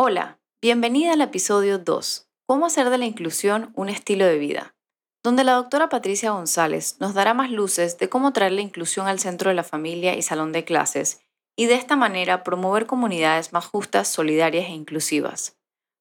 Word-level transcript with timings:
Hola, 0.00 0.38
bienvenida 0.62 1.14
al 1.14 1.22
episodio 1.22 1.76
2, 1.76 2.28
¿Cómo 2.46 2.66
hacer 2.66 2.88
de 2.88 2.98
la 2.98 3.04
inclusión 3.04 3.72
un 3.74 3.88
estilo 3.88 4.26
de 4.26 4.38
vida? 4.38 4.76
Donde 5.24 5.42
la 5.42 5.54
doctora 5.54 5.88
Patricia 5.88 6.30
González 6.30 6.98
nos 7.00 7.14
dará 7.14 7.34
más 7.34 7.50
luces 7.50 7.98
de 7.98 8.08
cómo 8.08 8.32
traer 8.32 8.52
la 8.52 8.60
inclusión 8.60 9.08
al 9.08 9.18
centro 9.18 9.48
de 9.48 9.56
la 9.56 9.64
familia 9.64 10.14
y 10.14 10.22
salón 10.22 10.52
de 10.52 10.62
clases 10.62 11.22
y 11.56 11.66
de 11.66 11.74
esta 11.74 11.96
manera 11.96 12.44
promover 12.44 12.86
comunidades 12.86 13.52
más 13.52 13.66
justas, 13.66 14.06
solidarias 14.06 14.66
e 14.66 14.72
inclusivas. 14.72 15.56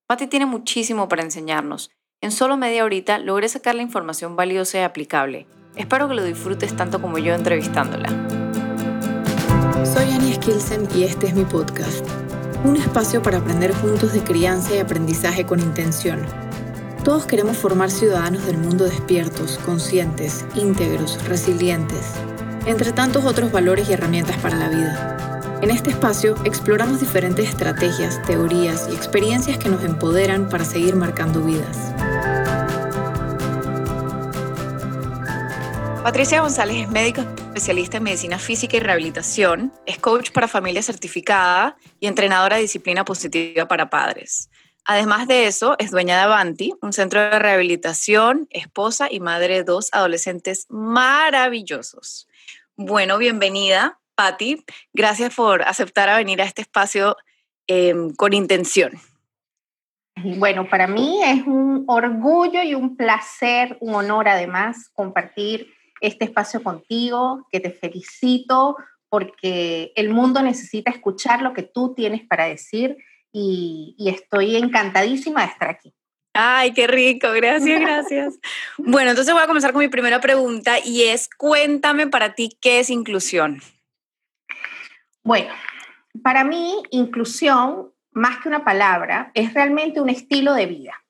Patti 0.06 0.28
tiene 0.28 0.46
muchísimo 0.46 1.10
para 1.10 1.24
enseñarnos. 1.24 1.90
En 2.22 2.32
solo 2.32 2.56
media 2.56 2.86
horita 2.86 3.18
logré 3.18 3.50
sacar 3.50 3.74
la 3.74 3.82
información 3.82 4.36
valiosa 4.36 4.78
y 4.78 4.82
aplicable. 4.84 5.48
Espero 5.76 6.08
que 6.08 6.14
lo 6.14 6.24
disfrutes 6.24 6.76
tanto 6.76 7.02
como 7.02 7.18
yo 7.18 7.34
entrevistándola. 7.34 8.10
Soy 9.92 10.12
Annie 10.12 10.36
Skilsen 10.36 10.88
y 10.94 11.06
este 11.06 11.26
es 11.26 11.34
mi 11.34 11.46
podcast 11.46 12.06
un 12.64 12.76
espacio 12.76 13.22
para 13.22 13.38
aprender 13.38 13.74
juntos 13.74 14.14
de 14.14 14.24
crianza 14.24 14.76
y 14.76 14.80
aprendizaje 14.80 15.46
con 15.46 15.60
intención. 15.60 16.22
Todos 17.04 17.26
queremos 17.26 17.58
formar 17.58 17.90
ciudadanos 17.90 18.46
del 18.46 18.58
mundo 18.58 18.86
despiertos, 18.86 19.60
conscientes, 19.66 20.46
íntegros, 20.56 21.24
resilientes, 21.28 22.14
entre 22.66 22.92
tantos 22.92 23.26
otros 23.26 23.52
valores 23.52 23.90
y 23.90 23.94
herramientas 23.94 24.38
para 24.38 24.58
la 24.58 24.70
vida. 24.70 25.60
En 25.62 25.72
este 25.72 25.90
espacio 25.90 26.36
exploramos 26.44 27.00
diferentes 27.00 27.50
estrategias, 27.50 28.22
teorías 28.24 28.88
y 28.92 28.96
experiencias 28.96 29.58
que 29.58 29.70
nos 29.70 29.84
empoderan 29.84 30.50
para 30.50 30.66
seguir 30.66 30.96
marcando 30.96 31.42
vidas. 31.42 31.94
Patricia 36.08 36.40
González 36.40 36.84
es 36.84 36.90
médico 36.90 37.20
especialista 37.20 37.98
en 37.98 38.04
medicina 38.04 38.40
física 38.40 38.78
y 38.78 38.80
rehabilitación, 38.80 39.74
es 39.86 40.00
coach 40.00 40.32
para 40.32 40.48
familia 40.48 40.82
certificada 40.82 41.76
y 42.00 42.08
entrenadora 42.08 42.56
de 42.56 42.62
disciplina 42.62 43.04
positiva 43.04 43.68
para 43.68 43.90
padres. 43.90 44.50
Además 44.86 45.28
de 45.28 45.48
eso, 45.48 45.76
es 45.80 45.92
dueña 45.92 46.16
de 46.16 46.22
Avanti, 46.22 46.74
un 46.82 46.94
centro 46.94 47.20
de 47.20 47.38
rehabilitación, 47.38 48.48
esposa 48.52 49.10
y 49.12 49.20
madre 49.20 49.56
de 49.56 49.64
dos 49.66 49.90
adolescentes 49.92 50.66
maravillosos. 50.70 52.30
Bueno, 52.78 53.18
bienvenida, 53.18 54.00
Patti. 54.16 54.64
Gracias 54.94 55.36
por 55.36 55.64
aceptar 55.64 56.08
a 56.08 56.16
venir 56.16 56.42
a 56.42 56.46
este 56.46 56.62
espacio 56.62 57.18
em, 57.68 58.14
con 58.16 58.32
intención. 58.32 58.94
Bueno, 60.24 60.70
para 60.70 60.88
mí 60.88 61.22
es 61.22 61.46
un 61.46 61.84
orgullo 61.86 62.64
y 62.64 62.76
un 62.76 62.96
placer, 62.96 63.76
un 63.82 63.94
honor 63.94 64.30
además 64.30 64.90
compartir 64.94 65.76
este 66.02 66.26
espacio 66.26 66.64
contigo, 66.64 67.48
que 67.52 67.60
te 67.60 67.72
felicito 67.72 68.78
porque 69.10 69.94
el 69.96 70.10
mundo 70.10 70.42
necesita 70.42 70.92
escuchar 70.92 71.42
lo 71.42 71.54
que 71.54 71.64
tú 71.64 71.94
tienes 71.96 72.26
para 72.28 72.46
decir 72.46 72.98
y, 73.32 73.96
estoy 74.00 74.56
encantadísima 74.56 75.42
de 75.42 75.52
estar 75.52 75.70
aquí. 75.70 75.94
Ay, 76.34 76.74
qué 76.74 76.88
rico, 76.88 77.32
gracias, 77.32 77.80
gracias. 77.80 78.40
bueno, 78.78 79.12
entonces 79.12 79.34
voy 79.34 79.44
a 79.44 79.48
comenzar 79.48 79.74
con 79.74 79.82
mi 79.82 79.88
primera 79.88 80.20
pregunta 80.20 80.78
y 80.84 81.04
es, 81.04 81.30
cuéntame 81.30 82.08
para 82.08 82.36
ti 82.36 82.58
qué 82.62 82.80
es 82.80 82.90
inclusión. 82.90 83.62
Bueno, 85.24 85.54
para 86.24 86.44
mí 86.44 86.84
inclusión, 86.92 87.92
más 88.12 88.40
que 88.40 88.50
una 88.50 88.64
palabra, 88.64 89.32
es 89.34 89.54
realmente 89.54 90.02
un 90.02 90.10
estilo 90.10 90.54
de 90.54 90.66
vida. 90.66 91.04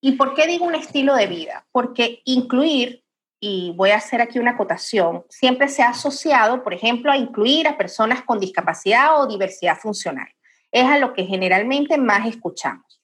¿Y 0.00 0.12
por 0.12 0.34
qué 0.34 0.46
digo 0.46 0.66
un 0.66 0.74
estilo 0.74 1.14
de 1.14 1.26
vida? 1.26 1.66
Porque 1.72 2.20
incluir 2.24 3.03
y 3.46 3.72
voy 3.72 3.90
a 3.90 3.96
hacer 3.96 4.22
aquí 4.22 4.38
una 4.38 4.52
acotación, 4.52 5.26
siempre 5.28 5.68
se 5.68 5.82
ha 5.82 5.90
asociado, 5.90 6.64
por 6.64 6.72
ejemplo, 6.72 7.12
a 7.12 7.18
incluir 7.18 7.68
a 7.68 7.76
personas 7.76 8.22
con 8.22 8.40
discapacidad 8.40 9.20
o 9.20 9.26
diversidad 9.26 9.76
funcional. 9.76 10.28
Es 10.72 10.86
a 10.86 10.98
lo 10.98 11.12
que 11.12 11.26
generalmente 11.26 11.98
más 11.98 12.26
escuchamos. 12.26 13.02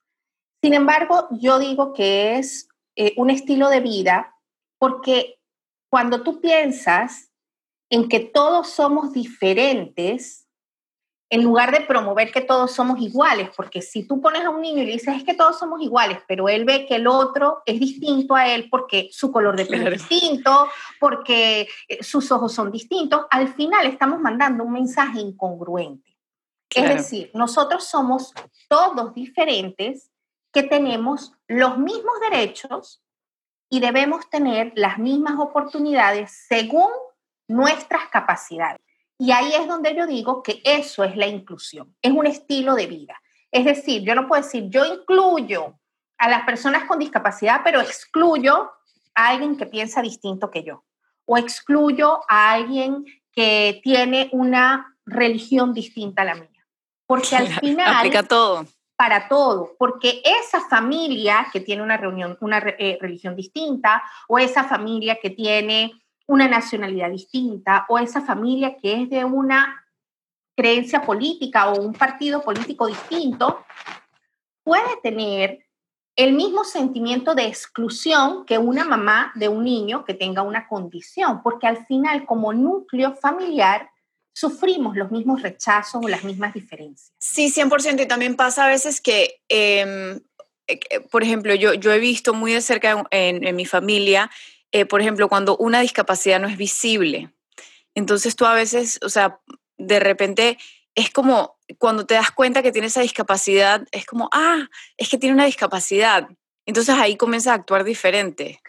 Sin 0.63 0.73
embargo, 0.73 1.29
yo 1.33 1.59
digo 1.59 1.93
que 1.93 2.39
es 2.39 2.69
eh, 2.97 3.13
un 3.19 3.29
estilo 3.29 3.69
de 3.69 3.81
vida 3.81 4.35
porque 4.79 5.39
cuando 5.91 6.23
tú 6.23 6.41
piensas 6.41 7.31
en 7.91 8.09
que 8.09 8.21
todos 8.21 8.71
somos 8.71 9.13
diferentes, 9.13 10.49
en 11.33 11.45
lugar 11.45 11.71
de 11.71 11.83
promover 11.83 12.33
que 12.33 12.41
todos 12.41 12.73
somos 12.73 13.01
iguales, 13.01 13.51
porque 13.57 13.83
si 13.83 14.03
tú 14.03 14.21
pones 14.21 14.45
a 14.45 14.51
un 14.51 14.61
niño 14.61 14.83
y 14.83 14.87
le 14.87 14.93
dices 14.93 15.17
es 15.17 15.25
que 15.25 15.35
todos 15.35 15.59
somos 15.59 15.81
iguales, 15.81 16.19
pero 16.27 16.49
él 16.49 16.65
ve 16.65 16.87
que 16.87 16.97
el 16.97 17.07
otro 17.07 17.63
es 17.65 17.79
distinto 17.79 18.35
a 18.35 18.49
él 18.49 18.69
porque 18.69 19.09
su 19.13 19.31
color 19.31 19.57
de 19.57 19.65
pelo 19.65 19.91
es 19.91 20.09
distinto, 20.09 20.69
porque 20.99 21.69
eh, 21.89 22.03
sus 22.03 22.33
ojos 22.33 22.53
son 22.53 22.73
distintos, 22.73 23.27
al 23.31 23.55
final 23.55 23.87
estamos 23.87 24.21
mandando 24.21 24.65
un 24.65 24.73
mensaje 24.73 25.21
incongruente. 25.21 26.11
Es 26.75 26.89
decir, 26.89 27.31
nosotros 27.35 27.85
somos 27.85 28.33
todos 28.69 29.15
diferentes 29.15 30.11
que 30.53 30.63
tenemos 30.63 31.33
los 31.49 31.79
mismos 31.79 32.15
derechos 32.29 33.03
y 33.69 33.81
debemos 33.81 34.29
tener 34.31 34.73
las 34.75 34.99
mismas 34.99 35.39
oportunidades 35.39 36.45
según 36.49 36.91
nuestras 37.49 38.09
capacidades. 38.09 38.90
Y 39.21 39.33
ahí 39.33 39.53
es 39.53 39.69
donde 39.69 39.95
yo 39.95 40.07
digo 40.07 40.43
que 40.43 40.63
eso 40.65 41.05
es 41.05 41.15
la 41.15 41.27
inclusión, 41.27 41.95
es 42.01 42.11
un 42.11 42.27
estilo 42.27 42.75
de 42.75 42.87
vida. 42.87 43.21
Es 43.53 43.67
decir, 43.67 44.03
yo 44.03 44.15
no 44.15 44.27
puedo 44.27 44.43
decir, 44.43 44.71
yo 44.71 44.83
incluyo 44.87 45.79
a 46.17 46.31
las 46.31 46.45
personas 46.45 46.85
con 46.85 46.99
discapacidad, 46.99 47.61
pero 47.63 47.83
excluyo 47.83 48.71
a 49.15 49.29
alguien 49.29 49.59
que 49.59 49.67
piensa 49.67 50.01
distinto 50.01 50.51
que 50.51 50.63
yo. 50.63 50.85
O 51.27 51.37
excluyo 51.37 52.21
a 52.31 52.53
alguien 52.53 53.05
que 53.33 53.83
tiene 53.85 54.31
una 54.33 54.97
religión 55.05 55.75
distinta 55.75 56.23
a 56.23 56.25
la 56.25 56.37
mía. 56.37 56.67
Porque 57.05 57.37
al 57.37 57.49
final... 57.61 57.97
Aplica 57.97 58.23
todo. 58.23 58.65
Para 58.97 59.29
todo. 59.29 59.77
Porque 59.79 60.23
esa 60.25 60.67
familia 60.67 61.47
que 61.53 61.61
tiene 61.61 61.83
una, 61.83 61.99
reunión, 61.99 62.39
una 62.41 62.57
eh, 62.79 62.97
religión 62.99 63.37
distinta 63.37 64.03
o 64.29 64.39
esa 64.39 64.65
familia 64.65 65.19
que 65.21 65.29
tiene 65.29 65.93
una 66.31 66.47
nacionalidad 66.47 67.11
distinta 67.11 67.87
o 67.89 67.99
esa 67.99 68.21
familia 68.21 68.77
que 68.77 69.03
es 69.03 69.11
de 69.11 69.25
una 69.25 69.85
creencia 70.57 71.03
política 71.03 71.73
o 71.73 71.81
un 71.81 71.93
partido 71.93 72.41
político 72.41 72.87
distinto, 72.87 73.65
puede 74.63 74.97
tener 75.03 75.67
el 76.15 76.35
mismo 76.35 76.63
sentimiento 76.63 77.35
de 77.35 77.47
exclusión 77.47 78.47
que 78.47 78.59
una 78.59 78.85
mamá 78.85 79.33
de 79.35 79.49
un 79.49 79.65
niño 79.65 80.05
que 80.05 80.15
tenga 80.15 80.43
una 80.43 80.69
condición, 80.69 81.43
porque 81.43 81.67
al 81.67 81.85
final 81.87 82.27
como 82.27 82.53
núcleo 82.53 83.17
familiar 83.17 83.91
sufrimos 84.33 84.97
los 84.97 85.11
mismos 85.11 85.43
rechazos 85.43 86.05
o 86.05 86.09
las 86.09 86.23
mismas 86.23 86.55
diferencias. 86.55 87.13
Sí, 87.19 87.51
100%. 87.51 88.05
Y 88.05 88.07
también 88.07 88.37
pasa 88.37 88.67
a 88.67 88.69
veces 88.69 89.01
que, 89.01 89.41
em, 89.49 90.21
eh, 90.69 91.01
por 91.11 91.25
ejemplo, 91.25 91.57
yo, 91.57 91.75
yo 91.75 91.93
he 91.93 91.99
visto 91.99 92.35
muy 92.35 92.53
de 92.53 92.61
cerca 92.61 93.05
en 93.11 93.57
mi 93.57 93.67
familia 93.67 94.31
eh, 94.73 94.87
por 94.87 95.01
ejemplo, 95.01 95.29
cuando 95.29 95.57
una 95.57 95.81
discapacidad 95.81 96.41
no 96.41 96.49
es 96.49 96.57
visible. 96.57 97.33
Entonces 97.95 98.37
tú 98.37 98.47
a 98.47 98.55
veces, 98.55 99.01
o 99.03 99.09
sea, 99.09 99.41
de 99.77 100.01
repente 100.01 100.59
es 100.95 101.11
como 101.11 101.59
cuando 101.79 102.07
te 102.07 102.15
das 102.15 102.31
cuenta 102.31 102.63
que 102.63 102.73
tiene 102.73 102.89
esa 102.89 103.01
discapacidad, 103.01 103.87
es 103.93 104.07
como, 104.07 104.29
ah, 104.33 104.69
es 104.97 105.09
que 105.09 105.19
tiene 105.19 105.35
una 105.35 105.45
discapacidad. 105.45 106.29
Entonces 106.67 106.95
ahí 106.99 107.17
comienza 107.17 107.53
a 107.53 107.57
actuar 107.57 107.85
diferente. 107.85 108.61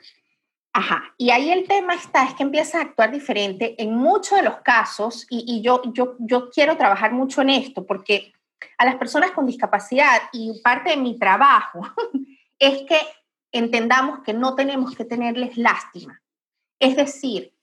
Ajá, 0.74 1.14
y 1.18 1.32
ahí 1.32 1.52
el 1.52 1.68
tema 1.68 1.96
está, 1.96 2.24
es 2.24 2.34
que 2.34 2.44
empieza 2.44 2.80
a 2.80 2.84
actuar 2.84 3.12
diferente 3.12 3.76
en 3.82 3.94
muchos 3.94 4.38
de 4.38 4.44
los 4.44 4.62
casos, 4.62 5.28
y, 5.30 5.44
y 5.46 5.62
yo, 5.62 5.82
yo, 5.94 6.16
yo 6.20 6.50
quiero 6.50 6.78
trabajar 6.78 7.12
mucho 7.12 7.42
en 7.42 7.50
esto, 7.50 7.86
porque 7.86 8.32
a 8.78 8.86
las 8.86 8.96
personas 8.96 9.32
con 9.32 9.46
discapacidad, 9.46 10.22
y 10.32 10.62
parte 10.64 10.92
de 10.92 10.98
mi 10.98 11.20
trabajo, 11.20 11.82
es 12.60 12.84
que 12.84 12.98
entendamos 13.52 14.20
que 14.24 14.34
no 14.34 14.56
tenemos 14.56 14.96
que 14.96 15.06
tenerles 15.06 15.58
lástima. 15.58 16.22
Es 16.80 16.96
decir, 16.96 17.54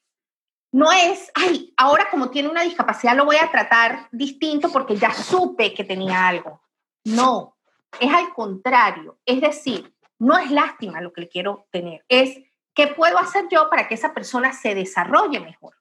no 0.70 0.92
es, 0.92 1.30
ay, 1.34 1.72
ahora 1.76 2.08
como 2.10 2.30
tiene 2.30 2.48
una 2.48 2.62
discapacidad 2.62 3.16
lo 3.16 3.24
voy 3.24 3.36
a 3.36 3.50
tratar 3.50 4.08
distinto 4.12 4.70
porque 4.70 4.96
ya 4.96 5.12
supe 5.12 5.72
que 5.74 5.84
tenía 5.84 6.28
algo. 6.28 6.60
No, 7.04 7.56
es 8.00 8.12
al 8.12 8.32
contrario. 8.34 9.18
Es 9.24 9.40
decir, 9.40 9.94
no 10.18 10.36
es 10.36 10.50
lástima 10.50 11.00
lo 11.00 11.12
que 11.12 11.22
le 11.22 11.28
quiero 11.28 11.66
tener, 11.70 12.04
es 12.08 12.38
qué 12.74 12.88
puedo 12.88 13.18
hacer 13.18 13.46
yo 13.50 13.68
para 13.70 13.88
que 13.88 13.94
esa 13.94 14.12
persona 14.12 14.52
se 14.52 14.74
desarrolle 14.74 15.40
mejor. 15.40 15.74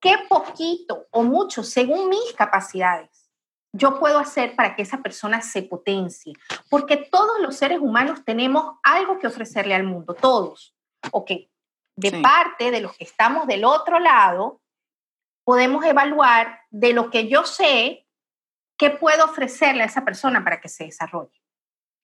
Qué 0.00 0.14
poquito 0.28 1.06
o 1.10 1.22
mucho, 1.24 1.64
según 1.64 2.08
mis 2.08 2.32
capacidades, 2.34 3.17
yo 3.72 3.98
puedo 3.98 4.18
hacer 4.18 4.56
para 4.56 4.74
que 4.74 4.82
esa 4.82 5.02
persona 5.02 5.42
se 5.42 5.62
potencie? 5.62 6.32
Porque 6.70 6.96
todos 6.96 7.40
los 7.40 7.56
seres 7.56 7.80
humanos 7.80 8.24
tenemos 8.24 8.76
algo 8.82 9.18
que 9.18 9.26
ofrecerle 9.26 9.74
al 9.74 9.84
mundo, 9.84 10.14
todos. 10.14 10.74
Ok, 11.12 11.30
de 11.96 12.20
parte 12.20 12.70
de 12.70 12.80
los 12.80 12.96
que 12.96 13.04
estamos 13.04 13.46
del 13.46 13.64
otro 13.64 13.98
lado, 13.98 14.60
podemos 15.44 15.84
evaluar 15.84 16.60
de 16.70 16.92
lo 16.92 17.10
que 17.10 17.28
yo 17.28 17.44
sé, 17.44 18.06
qué 18.76 18.90
puedo 18.90 19.24
ofrecerle 19.24 19.82
a 19.82 19.86
esa 19.86 20.04
persona 20.04 20.44
para 20.44 20.60
que 20.60 20.68
se 20.68 20.84
desarrolle. 20.84 21.42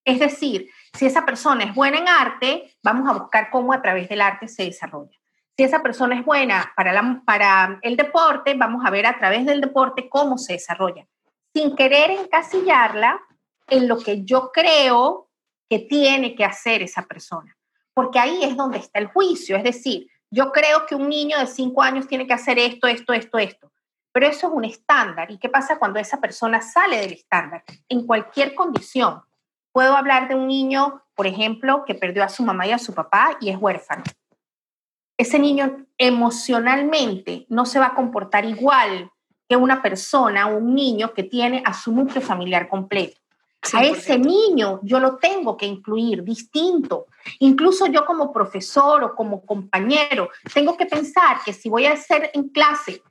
Es 0.05 0.19
decir, 0.19 0.70
si 0.93 1.06
esa 1.06 1.25
persona 1.25 1.64
es 1.64 1.75
buena 1.75 1.99
en 1.99 2.08
arte, 2.08 2.76
vamos 2.82 3.08
a 3.08 3.19
buscar 3.19 3.50
cómo 3.50 3.72
a 3.72 3.81
través 3.81 4.08
del 4.08 4.20
arte 4.20 4.49
se 4.49 4.64
desarrolla. 4.64 5.16
Si 5.56 5.62
esa 5.62 5.82
persona 5.82 6.19
es 6.19 6.25
buena 6.25 6.72
para, 6.76 7.22
para 7.25 7.78
el 7.82 7.96
deporte, 7.96 8.55
vamos 8.55 8.84
a 8.84 8.90
ver 8.90 9.06
a 9.06 9.16
través 9.16 9.46
del 9.46 9.61
deporte 9.61 10.08
cómo 10.08 10.37
se 10.37 10.55
desarrolla 10.55 11.06
sin 11.55 11.77
querer 11.77 12.11
encasillarla, 12.11 13.21
en 13.69 13.89
lo 13.89 13.99
que 13.99 14.25
yo 14.25 14.51
creo 14.53 15.31
que 15.71 15.79
tiene 15.79 16.35
que 16.35 16.45
hacer 16.45 16.83
esa 16.83 17.03
persona. 17.03 17.56
Porque 17.95 18.19
ahí 18.19 18.43
es 18.43 18.56
donde 18.56 18.79
está 18.79 18.99
el 18.99 19.06
juicio. 19.06 19.56
Es 19.56 19.65
decir, 19.65 20.11
yo 20.31 20.53
creo 20.53 20.85
que 20.87 20.95
un 20.95 21.09
niño 21.09 21.39
de 21.39 21.47
cinco 21.47 21.83
años 21.83 22.06
tiene 22.06 22.27
que 22.27 22.35
hacer 22.35 22.59
esto, 22.59 22.89
esto, 22.89 23.12
esto, 23.12 23.39
esto. 23.39 23.73
Pero 24.12 24.27
eso 24.27 24.49
es 24.49 24.53
un 24.53 24.65
estándar. 24.65 25.31
¿Y 25.31 25.39
qué 25.39 25.49
pasa 25.49 25.79
cuando 25.79 25.99
esa 25.99 26.21
persona 26.21 26.61
sale 26.61 26.99
del 26.99 27.12
estándar? 27.12 27.65
En 27.89 28.07
cualquier 28.07 28.55
condición. 28.55 29.23
Puedo 29.73 29.97
hablar 29.97 30.29
de 30.29 30.35
un 30.35 30.47
niño, 30.47 31.03
por 31.15 31.27
ejemplo, 31.27 31.85
que 31.85 31.95
perdió 31.95 32.23
a 32.25 32.29
su 32.29 32.43
mamá 32.43 32.67
y 32.67 32.73
a 32.73 32.79
su 32.79 32.95
papá 32.95 33.37
y 33.41 33.50
es 33.50 33.57
huérfano. 33.59 34.05
Ese 35.17 35.39
niño 35.39 35.87
emocionalmente 35.99 37.47
no 37.49 37.65
se 37.67 37.79
va 37.79 37.87
a 37.87 37.95
comportar 37.95 38.45
igual 38.45 39.11
que 39.49 39.56
una 39.56 39.82
persona 39.82 40.46
un 40.46 40.75
niño 40.75 41.12
que 41.12 41.25
tiene 41.25 41.62
a 41.64 41.75
su 41.75 41.93
núcleo 41.93 42.23
familiar 42.23 42.69
completo. 42.69 43.20
A 43.73 43.82
ese 43.82 44.19
niño 44.19 44.81
yo 44.82 45.00
lo 45.00 45.17
tengo 45.17 45.56
que 45.56 45.64
incluir 45.64 46.23
distinto. 46.23 47.06
Incluso 47.38 47.87
yo 47.87 48.05
como 48.05 48.31
profesor 48.31 49.02
o 49.02 49.14
como 49.14 49.44
compañero, 49.44 50.29
tengo 50.52 50.76
que 50.76 50.87
pensar 50.87 51.38
que 51.44 51.52
si 51.52 51.70
voy 51.70 51.87
a 51.87 51.93
hacer 51.93 52.31
en 52.35 52.50
clase 52.50 53.02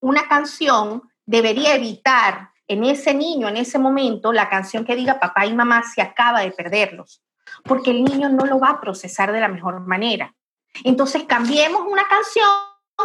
una 0.00 0.26
canción, 0.28 1.02
debería 1.24 1.76
evitar 1.76 2.50
en 2.68 2.84
ese 2.84 3.14
niño, 3.14 3.48
en 3.48 3.56
ese 3.58 3.78
momento, 3.78 4.32
la 4.32 4.48
canción 4.48 4.84
que 4.84 4.96
diga 4.96 5.20
papá 5.20 5.46
y 5.46 5.54
mamá 5.54 5.84
se 5.84 6.02
acaba 6.02 6.40
de 6.40 6.50
perderlos, 6.50 7.22
porque 7.62 7.92
el 7.92 8.02
niño 8.02 8.28
no 8.28 8.44
lo 8.44 8.58
va 8.58 8.70
a 8.70 8.80
procesar 8.80 9.32
de 9.32 9.40
la 9.40 9.48
mejor 9.48 9.80
manera. 9.80 10.34
Entonces 10.82 11.24
cambiemos 11.24 11.82
una 11.86 12.06
canción 12.08 12.48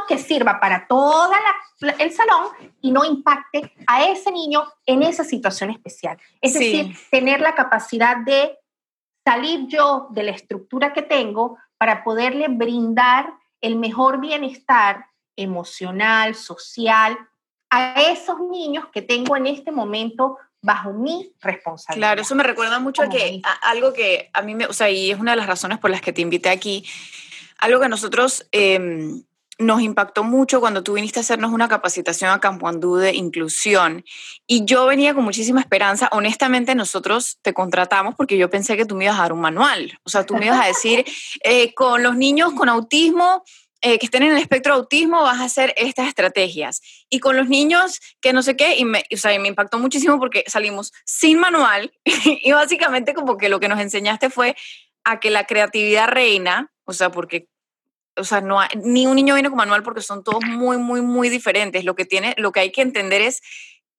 que 0.08 0.18
sirva 0.18 0.60
para 0.60 0.88
todo 0.88 1.32
el 2.00 2.12
salón 2.12 2.48
y 2.82 2.92
no 2.92 3.04
impacte 3.06 3.74
a 3.88 4.06
ese 4.06 4.32
niño 4.32 4.64
en 4.86 5.04
esa 5.04 5.24
situación 5.24 5.70
especial. 5.70 6.18
Es 6.42 6.54
decir, 6.54 6.96
tener 7.10 7.42
la 7.42 7.56
capacidad 7.56 8.18
de 8.18 8.58
salir 9.26 9.68
yo 9.68 10.08
de 10.12 10.24
la 10.24 10.32
estructura 10.32 10.94
que 10.94 11.02
tengo 11.02 11.58
para 11.78 12.04
poderle 12.04 12.48
brindar 12.48 13.34
el 13.62 13.76
mejor 13.76 14.20
bienestar 14.20 15.06
emocional, 15.36 16.36
social, 16.36 17.18
a 17.70 18.02
esos 18.02 18.40
niños 18.50 18.86
que 18.92 19.02
tengo 19.02 19.36
en 19.36 19.48
este 19.48 19.72
momento 19.72 20.38
bajo 20.62 20.94
mi 20.94 21.34
responsabilidad. 21.42 22.10
Claro, 22.10 22.22
eso 22.22 22.36
me 22.36 22.44
recuerda 22.44 22.80
mucho 22.80 23.02
a 23.02 23.10
que 23.10 23.42
algo 23.64 23.94
que 23.94 24.30
a 24.34 24.42
mí 24.42 24.56
me, 24.56 24.66
o 24.66 24.74
sea, 24.74 24.90
y 24.90 25.12
es 25.12 25.20
una 25.20 25.32
de 25.32 25.38
las 25.38 25.48
razones 25.48 25.80
por 25.80 25.90
las 25.90 26.02
que 26.02 26.14
te 26.14 26.22
invité 26.22 26.50
aquí, 26.50 26.86
algo 27.58 27.80
que 27.80 27.90
nosotros 27.90 28.48
em, 28.52 29.24
nos 29.62 29.82
impactó 29.82 30.24
mucho 30.24 30.60
cuando 30.60 30.84
tú 30.84 30.94
viniste 30.94 31.20
a 31.20 31.22
hacernos 31.22 31.52
una 31.52 31.68
capacitación 31.68 32.32
a 32.32 32.40
Campo 32.40 32.68
Andú 32.68 32.96
de 32.96 33.14
inclusión 33.14 34.04
y 34.48 34.66
yo 34.66 34.86
venía 34.86 35.14
con 35.14 35.24
muchísima 35.24 35.62
esperanza. 35.62 36.10
Honestamente, 36.12 36.76
nosotros 36.76 37.38
te 37.42 37.54
contratamos 37.54 38.16
porque 38.16 38.38
yo 38.38 38.50
pensé 38.50 38.76
que 38.76 38.86
tú 38.86 38.96
me 38.96 39.06
ibas 39.06 39.18
a 39.18 39.24
dar 39.24 39.34
un 39.34 39.42
manual. 39.42 39.98
O 40.04 40.10
sea, 40.10 40.26
tú 40.26 40.36
me 40.36 40.48
ibas 40.48 40.62
a 40.62 40.68
decir, 40.68 41.06
eh, 41.44 41.74
con 41.74 42.04
los 42.04 42.18
niños 42.18 42.54
con 42.54 42.70
autismo, 42.70 43.44
eh, 43.84 43.98
que 43.98 44.06
estén 44.06 44.24
en 44.24 44.34
el 44.34 44.38
espectro 44.38 44.74
de 44.74 44.82
autismo, 44.82 45.24
vas 45.24 45.40
a 45.40 45.46
hacer 45.46 45.74
estas 45.78 46.08
estrategias. 46.08 46.82
Y 47.10 47.20
con 47.20 47.36
los 47.36 47.50
niños 47.50 48.00
que 48.22 48.34
no 48.34 48.44
sé 48.44 48.56
qué, 48.56 48.78
y 48.78 48.86
me, 48.86 49.04
o 49.12 49.18
sea, 49.18 49.38
me 49.40 49.48
impactó 49.48 49.80
muchísimo 49.80 50.20
porque 50.20 50.44
salimos 50.48 50.92
sin 51.06 51.40
manual 51.40 51.92
y 52.06 52.52
básicamente 52.52 53.14
como 53.14 53.38
que 53.38 53.50
lo 53.50 53.60
que 53.60 53.68
nos 53.68 53.80
enseñaste 53.80 54.30
fue 54.30 54.56
a 55.04 55.20
que 55.20 55.32
la 55.32 55.46
creatividad 55.46 56.08
reina, 56.08 56.72
o 56.86 56.94
sea, 56.94 57.12
porque 57.12 57.48
o 58.16 58.24
sea, 58.24 58.42
no 58.42 58.60
ni 58.84 59.08
un 59.08 59.16
niño 59.16 59.36
viene 59.36 59.50
con 59.50 59.58
manual 59.58 59.84
porque 59.84 60.02
son 60.02 60.24
todos 60.24 60.44
muy, 60.46 60.78
muy, 60.78 61.02
muy 61.02 61.30
diferentes. 61.30 61.86
Lo 61.86 61.96
que, 61.96 62.06
tiene, 62.06 62.36
lo 62.38 62.52
que 62.52 62.60
hay 62.60 62.72
que 62.72 62.82
entender 62.82 63.22
es 63.22 63.42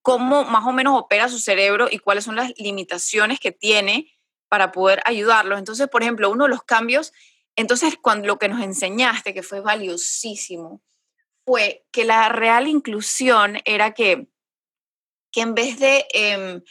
cómo 0.03 0.44
más 0.44 0.67
o 0.67 0.73
menos 0.73 0.99
opera 0.99 1.29
su 1.29 1.38
cerebro 1.38 1.88
y 1.91 1.99
cuáles 1.99 2.25
son 2.25 2.37
las 2.37 2.53
limitaciones 2.56 3.41
que 3.41 3.53
tiene 3.53 4.12
para 4.49 4.73
poder 4.73 5.00
ayudarlos. 5.06 5.59
Entonces, 5.59 5.88
por 5.88 6.03
ejemplo, 6.03 6.31
uno 6.31 6.44
de 6.44 6.50
los 6.50 6.62
cambios, 6.62 7.12
entonces 7.56 7.97
cuando 8.00 8.26
lo 8.26 8.38
que 8.38 8.49
nos 8.49 8.61
enseñaste, 8.62 9.32
que 9.32 9.43
fue 9.43 9.61
valiosísimo, 9.61 10.82
fue 11.47 11.87
que 11.91 12.05
la 12.05 12.29
real 12.29 12.69
inclusión 12.69 13.58
era 13.65 13.94
que, 13.94 14.29
que 15.32 15.41
en 15.41 15.55
vez 15.55 15.79
de, 15.79 16.06
em, 16.12 16.62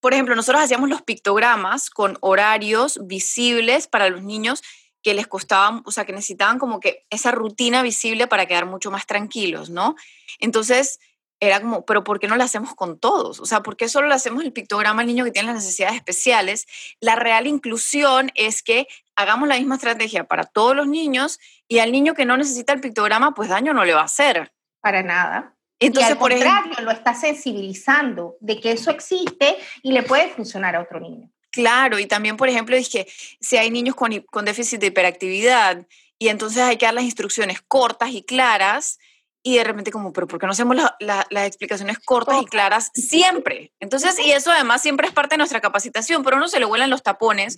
por 0.00 0.12
ejemplo, 0.12 0.36
nosotros 0.36 0.62
hacíamos 0.62 0.88
los 0.88 1.02
pictogramas 1.02 1.90
con 1.90 2.16
horarios 2.20 3.00
visibles 3.06 3.88
para 3.88 4.08
los 4.10 4.22
niños 4.22 4.62
que 5.04 5.14
les 5.14 5.26
costaba, 5.26 5.82
o 5.84 5.92
sea, 5.92 6.06
que 6.06 6.12
necesitaban 6.12 6.58
como 6.58 6.80
que 6.80 7.04
esa 7.10 7.30
rutina 7.30 7.82
visible 7.82 8.26
para 8.26 8.46
quedar 8.46 8.64
mucho 8.64 8.90
más 8.90 9.06
tranquilos, 9.06 9.68
¿no? 9.68 9.94
Entonces, 10.40 10.98
era 11.40 11.60
como, 11.60 11.84
pero 11.84 12.04
¿por 12.04 12.18
qué 12.18 12.26
no 12.26 12.36
lo 12.36 12.42
hacemos 12.42 12.74
con 12.74 12.98
todos? 12.98 13.38
O 13.38 13.44
sea, 13.44 13.62
¿por 13.62 13.76
qué 13.76 13.88
solo 13.88 14.08
lo 14.08 14.14
hacemos 14.14 14.42
el 14.42 14.54
pictograma 14.54 15.02
al 15.02 15.06
niño 15.06 15.24
que 15.24 15.30
tiene 15.30 15.48
las 15.48 15.56
necesidades 15.56 15.96
especiales? 15.96 16.66
La 17.00 17.16
real 17.16 17.46
inclusión 17.46 18.32
es 18.34 18.62
que 18.62 18.88
hagamos 19.14 19.46
la 19.46 19.58
misma 19.58 19.74
estrategia 19.74 20.24
para 20.24 20.44
todos 20.44 20.74
los 20.74 20.88
niños 20.88 21.38
y 21.68 21.80
al 21.80 21.92
niño 21.92 22.14
que 22.14 22.24
no 22.24 22.38
necesita 22.38 22.72
el 22.72 22.80
pictograma, 22.80 23.34
pues 23.34 23.50
daño 23.50 23.74
no 23.74 23.84
le 23.84 23.92
va 23.92 24.00
a 24.00 24.04
hacer. 24.04 24.54
Para 24.80 25.02
nada. 25.02 25.54
Entonces, 25.80 26.08
y 26.08 26.12
al 26.12 26.18
por 26.18 26.30
contrario, 26.30 26.76
lo 26.82 26.90
está 26.90 27.14
sensibilizando 27.14 28.36
de 28.40 28.58
que 28.58 28.72
eso 28.72 28.90
existe 28.90 29.58
y 29.82 29.92
le 29.92 30.02
puede 30.02 30.30
funcionar 30.30 30.76
a 30.76 30.80
otro 30.80 30.98
niño. 30.98 31.30
Claro, 31.54 32.00
y 32.00 32.06
también, 32.06 32.36
por 32.36 32.48
ejemplo, 32.48 32.76
dije, 32.76 33.06
si 33.40 33.56
hay 33.56 33.70
niños 33.70 33.94
con, 33.94 34.10
con 34.28 34.44
déficit 34.44 34.80
de 34.80 34.88
hiperactividad 34.88 35.86
y 36.18 36.28
entonces 36.28 36.62
hay 36.62 36.76
que 36.78 36.86
dar 36.86 36.94
las 36.94 37.04
instrucciones 37.04 37.62
cortas 37.68 38.10
y 38.10 38.24
claras, 38.24 38.98
y 39.40 39.56
de 39.56 39.62
repente 39.62 39.92
como, 39.92 40.12
pero 40.12 40.26
¿por 40.26 40.40
qué 40.40 40.46
no 40.46 40.52
hacemos 40.52 40.76
las 40.98 41.46
explicaciones 41.46 42.00
cortas 42.00 42.42
y 42.42 42.44
claras 42.46 42.90
siempre? 42.92 43.72
Entonces, 43.78 44.18
y 44.18 44.32
eso 44.32 44.50
además 44.50 44.82
siempre 44.82 45.06
es 45.06 45.12
parte 45.12 45.34
de 45.34 45.38
nuestra 45.38 45.60
capacitación, 45.60 46.24
pero 46.24 46.38
uno 46.38 46.48
se 46.48 46.58
le 46.58 46.64
vuelan 46.64 46.90
los 46.90 47.04
tapones 47.04 47.56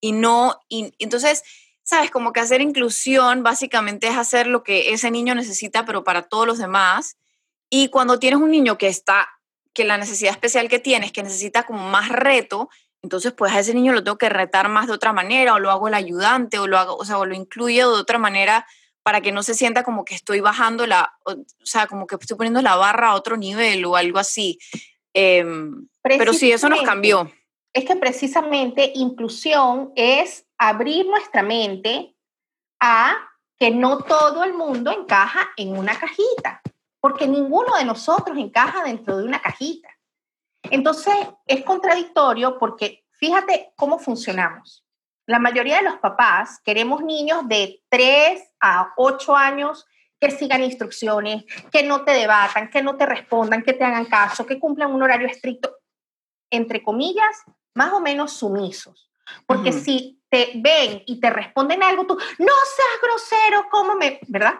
y 0.00 0.10
no, 0.10 0.58
y, 0.68 0.92
entonces, 0.98 1.44
sabes, 1.84 2.10
como 2.10 2.32
que 2.32 2.40
hacer 2.40 2.62
inclusión 2.62 3.44
básicamente 3.44 4.08
es 4.08 4.16
hacer 4.16 4.48
lo 4.48 4.64
que 4.64 4.92
ese 4.92 5.12
niño 5.12 5.36
necesita, 5.36 5.84
pero 5.84 6.02
para 6.02 6.22
todos 6.22 6.48
los 6.48 6.58
demás. 6.58 7.16
Y 7.70 7.90
cuando 7.90 8.18
tienes 8.18 8.40
un 8.40 8.50
niño 8.50 8.76
que 8.76 8.88
está, 8.88 9.28
que 9.72 9.84
la 9.84 9.98
necesidad 9.98 10.32
especial 10.32 10.68
que 10.68 10.78
tienes, 10.78 11.12
que 11.12 11.22
necesita 11.22 11.64
como 11.64 11.88
más 11.90 12.08
reto, 12.08 12.70
entonces, 13.06 13.32
pues 13.32 13.52
a 13.52 13.60
ese 13.60 13.72
niño 13.72 13.92
lo 13.92 14.02
tengo 14.02 14.18
que 14.18 14.28
retar 14.28 14.68
más 14.68 14.88
de 14.88 14.92
otra 14.92 15.12
manera, 15.12 15.54
o 15.54 15.60
lo 15.60 15.70
hago 15.70 15.86
el 15.86 15.94
ayudante, 15.94 16.58
o 16.58 16.66
lo 16.66 16.76
hago, 16.76 16.96
o 16.96 17.04
sea, 17.04 17.18
o 17.18 17.24
lo 17.24 17.36
incluyo 17.36 17.94
de 17.94 18.00
otra 18.00 18.18
manera 18.18 18.66
para 19.04 19.20
que 19.20 19.30
no 19.30 19.44
se 19.44 19.54
sienta 19.54 19.84
como 19.84 20.04
que 20.04 20.16
estoy 20.16 20.40
bajando 20.40 20.88
la, 20.88 21.16
o, 21.24 21.36
sea, 21.62 21.86
como 21.86 22.08
que 22.08 22.16
estoy 22.16 22.36
poniendo 22.36 22.62
la 22.62 22.74
barra 22.74 23.10
a 23.10 23.14
otro 23.14 23.36
nivel 23.36 23.84
o 23.84 23.94
algo 23.94 24.18
así. 24.18 24.58
Em, 25.14 25.86
pero 26.02 26.32
sí, 26.32 26.50
eso 26.50 26.68
nos 26.68 26.82
cambió. 26.82 27.30
Es 27.72 27.84
que 27.84 27.94
precisamente 27.94 28.90
inclusión 28.96 29.92
es 29.94 30.44
abrir 30.58 31.06
nuestra 31.06 31.44
mente 31.44 32.16
a 32.80 33.16
que 33.56 33.70
no 33.70 33.98
todo 33.98 34.42
el 34.42 34.52
mundo 34.52 34.90
encaja 34.90 35.48
en 35.56 35.78
una 35.78 35.96
cajita, 35.96 36.60
porque 36.98 37.28
ninguno 37.28 37.76
de 37.76 37.84
nosotros 37.84 38.36
encaja 38.36 38.82
dentro 38.82 39.16
de 39.16 39.22
una 39.22 39.40
cajita. 39.40 39.95
Entonces, 40.70 41.14
es 41.46 41.64
contradictorio 41.64 42.58
porque 42.58 43.04
fíjate 43.12 43.72
cómo 43.76 43.98
funcionamos. 43.98 44.84
La 45.26 45.38
mayoría 45.38 45.78
de 45.78 45.82
los 45.82 45.96
papás 45.96 46.60
queremos 46.64 47.02
niños 47.02 47.48
de 47.48 47.82
3 47.88 48.42
a 48.60 48.92
8 48.96 49.36
años 49.36 49.86
que 50.20 50.30
sigan 50.30 50.62
instrucciones, 50.62 51.44
que 51.70 51.82
no 51.82 52.04
te 52.04 52.12
debatan, 52.12 52.70
que 52.70 52.82
no 52.82 52.96
te 52.96 53.06
respondan, 53.06 53.62
que 53.62 53.74
te 53.74 53.84
hagan 53.84 54.06
caso, 54.06 54.46
que 54.46 54.58
cumplan 54.58 54.94
un 54.94 55.02
horario 55.02 55.26
estricto, 55.26 55.76
entre 56.50 56.82
comillas, 56.82 57.42
más 57.74 57.92
o 57.92 58.00
menos 58.00 58.32
sumisos. 58.32 59.10
Porque 59.44 59.72
si 59.72 60.22
te 60.28 60.52
ven 60.54 61.02
y 61.06 61.20
te 61.20 61.30
responden 61.30 61.82
algo, 61.82 62.06
tú, 62.06 62.14
no 62.14 62.52
seas 62.76 63.00
grosero, 63.02 63.66
¿cómo 63.70 63.96
me, 63.96 64.20
verdad? 64.28 64.54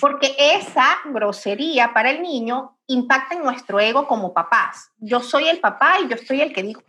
Porque 0.00 0.34
esa 0.38 0.98
grosería 1.06 1.92
para 1.94 2.10
el 2.10 2.22
niño 2.22 2.78
impacta 2.86 3.34
en 3.34 3.42
nuestro 3.42 3.80
ego 3.80 4.06
como 4.06 4.34
papás. 4.34 4.90
Yo 4.98 5.20
soy 5.20 5.48
el 5.48 5.60
papá 5.60 5.96
y 6.04 6.08
yo 6.08 6.16
soy 6.16 6.40
el 6.40 6.52
que 6.52 6.62
dijo. 6.62 6.82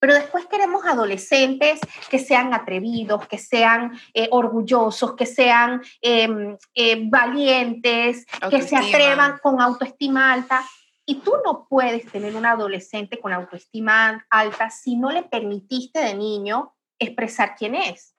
Pero 0.00 0.14
después 0.14 0.44
queremos 0.46 0.84
adolescentes 0.84 1.80
que 2.10 2.18
sean 2.18 2.52
atrevidos, 2.52 3.26
que 3.26 3.38
sean 3.38 3.98
eh, 4.12 4.28
orgullosos, 4.30 5.14
que 5.16 5.24
sean 5.24 5.82
em, 6.02 6.58
eh, 6.74 7.08
valientes, 7.08 8.26
que 8.50 8.60
se 8.60 8.76
atrevan 8.76 9.38
con 9.42 9.62
autoestima 9.62 10.32
alta. 10.32 10.62
Y 11.06 11.16
tú 11.16 11.32
no 11.44 11.66
puedes 11.68 12.10
tener 12.10 12.36
un 12.36 12.44
adolescente 12.44 13.18
con 13.18 13.32
autoestima 13.32 14.26
alta 14.28 14.68
si 14.68 14.96
no 14.96 15.10
le 15.10 15.22
permitiste 15.22 16.00
de 16.00 16.14
niño 16.14 16.74
expresar 16.98 17.54
quién 17.56 17.74
es, 17.74 18.14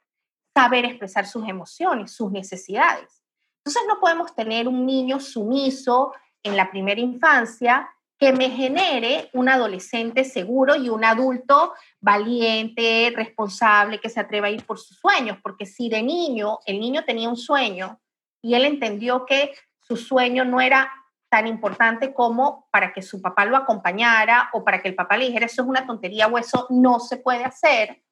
saber 0.55 0.85
expresar 0.85 1.27
sus 1.27 1.47
emociones, 1.47 2.11
sus 2.11 2.31
necesidades. 2.31 3.24
Entonces 3.65 3.83
no 3.87 3.99
podemos 3.99 4.35
tener 4.35 4.67
un 4.67 4.85
niño 4.85 5.19
sumiso 5.19 6.13
en 6.43 6.55
la 6.55 6.69
primera 6.69 7.01
infancia 7.01 7.89
que 8.19 8.31
me 8.31 8.51
genere 8.51 9.31
un 9.33 9.49
adolescente 9.49 10.23
seguro 10.23 10.75
y 10.75 10.89
un 10.89 11.03
adulto 11.03 11.73
valiente, 11.99 13.11
responsable, 13.15 13.99
que 13.99 14.09
se 14.09 14.19
atreva 14.19 14.47
a 14.47 14.51
ir 14.51 14.63
por 14.65 14.77
sus 14.77 14.97
sueños, 14.97 15.39
porque 15.41 15.65
si 15.65 15.89
de 15.89 16.03
niño 16.03 16.59
el 16.67 16.79
niño 16.79 17.03
tenía 17.05 17.27
un 17.27 17.37
sueño 17.37 17.99
y 18.39 18.53
él 18.53 18.65
entendió 18.65 19.25
que 19.25 19.55
su 19.81 19.97
sueño 19.97 20.45
no 20.45 20.61
era 20.61 20.91
tan 21.29 21.47
importante 21.47 22.13
como 22.13 22.69
para 22.71 22.93
que 22.93 23.01
su 23.01 23.19
papá 23.19 23.45
lo 23.45 23.57
acompañara 23.57 24.51
o 24.53 24.63
para 24.63 24.81
que 24.83 24.89
el 24.89 24.95
papá 24.95 25.17
le 25.17 25.25
dijera 25.25 25.47
eso 25.47 25.63
es 25.63 25.67
una 25.67 25.87
tontería 25.87 26.27
o 26.27 26.37
eso 26.37 26.67
no 26.69 26.99
se 26.99 27.17
puede 27.17 27.43
hacer, 27.43 28.04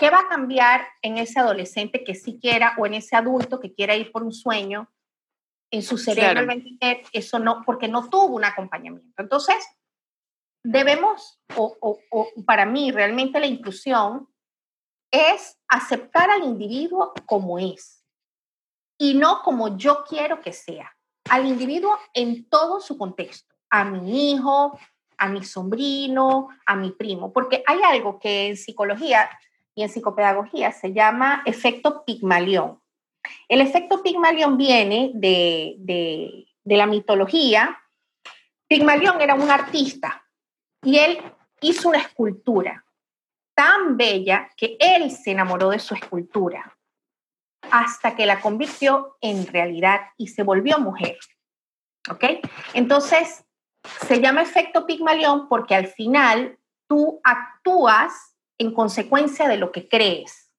¿qué 0.00 0.08
va 0.08 0.20
a 0.20 0.28
cambiar 0.28 0.88
en 1.02 1.18
ese 1.18 1.38
adolescente 1.38 2.02
que 2.02 2.14
sí 2.14 2.38
quiera 2.40 2.74
o 2.78 2.86
en 2.86 2.94
ese 2.94 3.16
adulto 3.16 3.60
que 3.60 3.74
quiera 3.74 3.94
ir 3.94 4.10
por 4.10 4.22
un 4.22 4.32
sueño? 4.32 4.90
En 5.70 5.82
su 5.82 5.98
cerebro, 5.98 6.40
eso 7.12 7.38
no, 7.38 7.62
porque 7.64 7.86
no 7.86 8.08
tuvo 8.08 8.34
un 8.34 8.44
acompañamiento. 8.44 9.22
Entonces, 9.22 9.56
debemos, 10.64 11.40
o, 11.54 11.76
o 11.80 12.28
para 12.44 12.64
mí 12.64 12.90
realmente 12.90 13.38
la 13.38 13.46
inclusión 13.46 14.26
es 15.12 15.60
aceptar 15.68 16.30
al 16.30 16.44
individuo 16.44 17.12
como 17.26 17.58
es 17.58 18.04
y 18.98 19.14
no 19.14 19.42
como 19.42 19.76
yo 19.76 20.04
quiero 20.08 20.40
que 20.40 20.52
sea 20.52 20.96
al 21.28 21.46
individuo 21.46 21.96
en 22.14 22.48
todo 22.48 22.80
su 22.80 22.98
contexto, 22.98 23.54
a 23.68 23.84
mi 23.84 24.32
hijo, 24.32 24.78
a 25.18 25.28
mi 25.28 25.44
sobrino, 25.44 26.48
a 26.66 26.74
mi 26.74 26.90
primo, 26.90 27.32
porque 27.32 27.62
hay 27.66 27.80
algo 27.82 28.18
que 28.18 28.48
en 28.48 28.56
psicología 28.56 29.30
en 29.82 29.88
psicopedagogía 29.88 30.72
se 30.72 30.92
llama 30.92 31.42
efecto 31.46 32.04
Pigmalión. 32.04 32.80
El 33.48 33.60
efecto 33.60 34.02
Pigmalión 34.02 34.56
viene 34.56 35.10
de, 35.14 35.76
de 36.64 36.76
la 36.76 36.86
mitología. 36.86 37.78
Pigmalión 38.68 39.20
era 39.20 39.34
un 39.34 39.50
artista 39.50 40.24
y 40.82 40.98
él 40.98 41.20
hizo 41.60 41.88
una 41.88 41.98
escultura 41.98 42.84
tan 43.54 43.96
bella 43.96 44.48
que 44.56 44.76
él 44.80 45.10
se 45.10 45.32
enamoró 45.32 45.70
de 45.70 45.78
su 45.78 45.94
escultura 45.94 46.76
hasta 47.70 48.16
que 48.16 48.26
la 48.26 48.40
convirtió 48.40 49.18
en 49.20 49.46
realidad 49.46 50.00
y 50.16 50.28
se 50.28 50.42
volvió 50.42 50.78
mujer. 50.78 51.18
¿Ok? 52.08 52.24
Entonces, 52.74 53.44
se 54.06 54.20
llama 54.20 54.42
efecto 54.42 54.86
Pigmalión 54.86 55.48
porque 55.48 55.74
al 55.74 55.86
final 55.86 56.58
tú 56.88 57.20
actúas 57.22 58.29
en 58.60 58.72
consecuencia 58.72 59.48
de 59.48 59.56
lo 59.56 59.72
que 59.72 59.88
crees. 59.88 60.52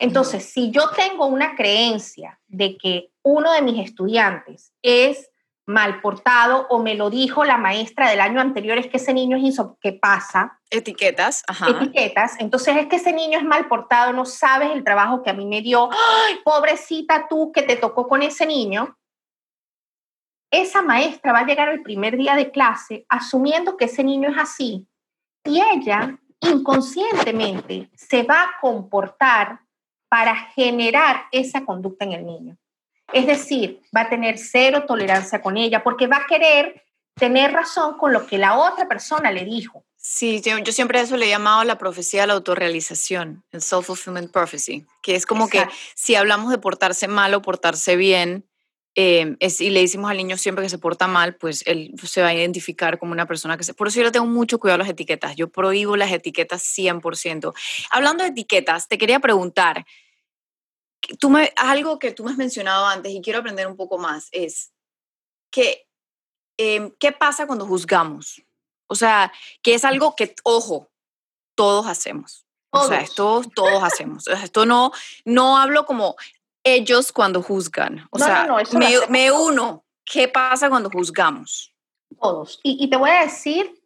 Entonces, 0.00 0.44
si 0.44 0.70
yo 0.70 0.90
tengo 0.96 1.26
una 1.26 1.56
creencia 1.56 2.40
de 2.46 2.78
que 2.78 3.10
uno 3.22 3.52
de 3.52 3.60
mis 3.60 3.84
estudiantes 3.84 4.72
es 4.80 5.30
mal 5.66 6.00
portado 6.00 6.66
o 6.70 6.82
me 6.82 6.94
lo 6.94 7.10
dijo 7.10 7.44
la 7.44 7.58
maestra 7.58 8.08
del 8.08 8.20
año 8.20 8.40
anterior, 8.40 8.78
es 8.78 8.86
que 8.86 8.96
ese 8.96 9.12
niño 9.12 9.36
hizo, 9.36 9.76
¿qué 9.82 9.92
pasa? 9.92 10.58
Etiquetas, 10.70 11.42
ajá. 11.46 11.68
Etiquetas. 11.68 12.40
Entonces 12.40 12.74
es 12.78 12.86
que 12.86 12.96
ese 12.96 13.12
niño 13.12 13.38
es 13.38 13.44
mal 13.44 13.68
portado, 13.68 14.14
no 14.14 14.24
sabes 14.24 14.70
el 14.70 14.82
trabajo 14.82 15.22
que 15.22 15.28
a 15.28 15.34
mí 15.34 15.44
me 15.44 15.60
dio. 15.60 15.90
¡Ay, 15.90 16.36
pobrecita 16.42 17.28
tú 17.28 17.52
que 17.52 17.62
te 17.62 17.76
tocó 17.76 18.08
con 18.08 18.22
ese 18.22 18.46
niño! 18.46 18.96
Esa 20.50 20.80
maestra 20.80 21.32
va 21.32 21.40
a 21.40 21.46
llegar 21.46 21.68
el 21.68 21.82
primer 21.82 22.16
día 22.16 22.34
de 22.36 22.50
clase 22.50 23.04
asumiendo 23.10 23.76
que 23.76 23.84
ese 23.84 24.02
niño 24.02 24.30
es 24.30 24.38
así 24.38 24.88
y 25.44 25.60
ella 25.60 26.18
inconscientemente 26.40 27.90
se 27.94 28.22
va 28.22 28.42
a 28.42 28.60
comportar 28.60 29.60
para 30.08 30.34
generar 30.52 31.24
esa 31.32 31.64
conducta 31.64 32.04
en 32.04 32.12
el 32.12 32.26
niño. 32.26 32.56
Es 33.12 33.26
decir, 33.26 33.82
va 33.94 34.02
a 34.02 34.08
tener 34.08 34.38
cero 34.38 34.84
tolerancia 34.86 35.40
con 35.40 35.56
ella 35.56 35.82
porque 35.82 36.06
va 36.06 36.18
a 36.18 36.26
querer 36.26 36.82
tener 37.14 37.52
razón 37.52 37.98
con 37.98 38.12
lo 38.12 38.26
que 38.26 38.38
la 38.38 38.56
otra 38.56 38.86
persona 38.86 39.30
le 39.30 39.44
dijo. 39.44 39.84
Sí, 39.96 40.40
yo, 40.40 40.72
siempre 40.72 41.00
eso 41.00 41.16
le 41.16 41.26
he 41.26 41.30
llamado 41.30 41.64
la 41.64 41.76
profecía 41.76 42.20
de 42.22 42.28
la 42.28 42.34
autorrealización, 42.34 43.44
el 43.50 43.60
self-fulfillment 43.60 44.30
prophecy, 44.30 44.86
que 45.02 45.16
es 45.16 45.26
como 45.26 45.48
que 45.48 45.66
si 45.96 46.14
hablamos 46.14 46.50
de 46.50 46.58
portarse 46.58 47.08
mal 47.08 47.34
o 47.34 47.42
portarse 47.42 47.96
bien, 47.96 48.47
eh, 49.00 49.36
es, 49.38 49.60
y 49.60 49.70
le 49.70 49.82
decimos 49.82 50.10
al 50.10 50.16
niño 50.16 50.36
siempre 50.36 50.64
que 50.64 50.68
se 50.68 50.76
porta 50.76 51.06
mal, 51.06 51.36
pues 51.36 51.62
él 51.66 51.94
se 52.02 52.20
va 52.20 52.28
a 52.28 52.34
identificar 52.34 52.98
como 52.98 53.12
una 53.12 53.26
persona 53.26 53.56
que 53.56 53.62
se... 53.62 53.72
Por 53.72 53.86
eso 53.86 54.00
yo 54.00 54.02
le 54.02 54.10
tengo 54.10 54.26
mucho 54.26 54.58
cuidado 54.58 54.74
a 54.74 54.78
las 54.78 54.88
etiquetas, 54.88 55.36
yo 55.36 55.52
prohíbo 55.52 55.96
las 55.96 56.10
etiquetas 56.10 56.64
100%. 56.64 57.54
Hablando 57.90 58.24
de 58.24 58.30
etiquetas, 58.30 58.88
te 58.88 58.98
quería 58.98 59.20
preguntar, 59.20 59.86
tú 61.20 61.30
me, 61.30 61.52
algo 61.54 62.00
que 62.00 62.10
tú 62.10 62.24
me 62.24 62.32
has 62.32 62.36
mencionado 62.38 62.86
antes 62.86 63.12
y 63.12 63.20
quiero 63.20 63.38
aprender 63.38 63.68
un 63.68 63.76
poco 63.76 63.98
más 63.98 64.30
es 64.32 64.72
que, 65.52 65.86
em, 66.56 66.90
¿qué 66.98 67.12
pasa 67.12 67.46
cuando 67.46 67.68
juzgamos? 67.68 68.42
O 68.88 68.96
sea, 68.96 69.32
que 69.62 69.74
es 69.74 69.84
algo 69.84 70.16
que, 70.16 70.34
ojo, 70.42 70.90
todos 71.54 71.86
hacemos. 71.86 72.46
O 72.70 72.84
sea, 72.88 73.00
esto 73.00 73.42
todos 73.54 73.80
hacemos. 73.84 74.26
Esto 74.26 74.66
no, 74.66 74.90
no 75.24 75.56
hablo 75.56 75.86
como 75.86 76.16
ellos 76.64 77.12
cuando 77.12 77.42
juzgan. 77.42 78.06
O 78.10 78.18
sea, 78.18 78.48
me, 79.08 79.30
uno. 79.30 79.84
¿Qué 80.04 80.26
pasa 80.28 80.68
cuando 80.68 80.88
juzgamos? 80.90 81.74
Todos. 82.20 82.60
Y, 82.62 82.82
y 82.82 82.88
te 82.88 82.96
voy 82.96 83.10
a 83.10 83.24
decir 83.24 83.78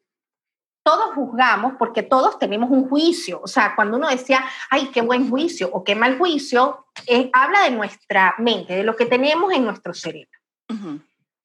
todos 0.83 1.15
juzgamos 1.15 1.75
porque 1.79 2.03
todos 2.03 2.39
tenemos 2.39 2.71
un 2.71 2.89
juicio. 2.89 3.41
O 3.43 3.47
sea, 3.47 3.75
cuando 3.77 3.97
uno 3.97 4.09
decía, 4.09 4.45
ay, 4.71 4.89
qué 4.89 5.01
buen 5.01 5.31
juicio 5.31 5.71
o 5.73 5.85
qué 5.85 5.95
mal 5.95 6.19
juicio, 6.19 6.87
eh, 7.07 7.31
habla 7.33 7.63
de 7.63 7.71
nuestra 7.71 8.35
mente, 8.39 8.75
de 8.75 8.83
lo 8.83 8.97
que 8.97 9.07
tenemos 9.07 9.53
en 9.53 9.65
nuestro 9.65 9.95
cerebro. 9.95 10.39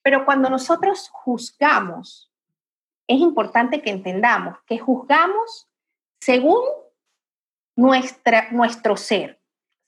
Pero 0.02 0.24
cuando 0.24 0.50
nosotros 0.50 1.10
juzgamos, 1.12 2.32
es 3.08 3.20
importante 3.20 3.82
que 3.82 3.90
entendamos 3.90 4.58
que 4.66 4.80
juzgamos 4.80 5.68
según 6.22 6.62
nuestra, 7.76 8.50
nuestro 8.52 8.96
ser, 8.96 9.37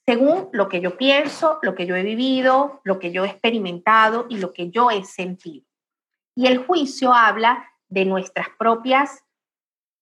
según 0.09 0.49
lo 0.53 0.69
que 0.69 0.81
yo 0.81 0.97
pienso, 0.97 1.59
lo 1.61 1.75
que 1.75 1.85
yo 1.85 1.95
he 1.95 2.01
vivido, 2.01 2.81
lo 2.83 2.97
que 2.97 3.11
yo 3.11 3.25
he 3.25 3.27
experimentado 3.27 4.25
y 4.27 4.37
lo 4.37 4.51
que 4.51 4.71
yo 4.71 4.89
he 4.89 5.03
sentido. 5.03 5.67
Y 6.35 6.47
el 6.47 6.65
juicio 6.65 7.13
habla 7.13 7.69
de 7.89 8.05
nuestras 8.05 8.47
propias 8.57 9.23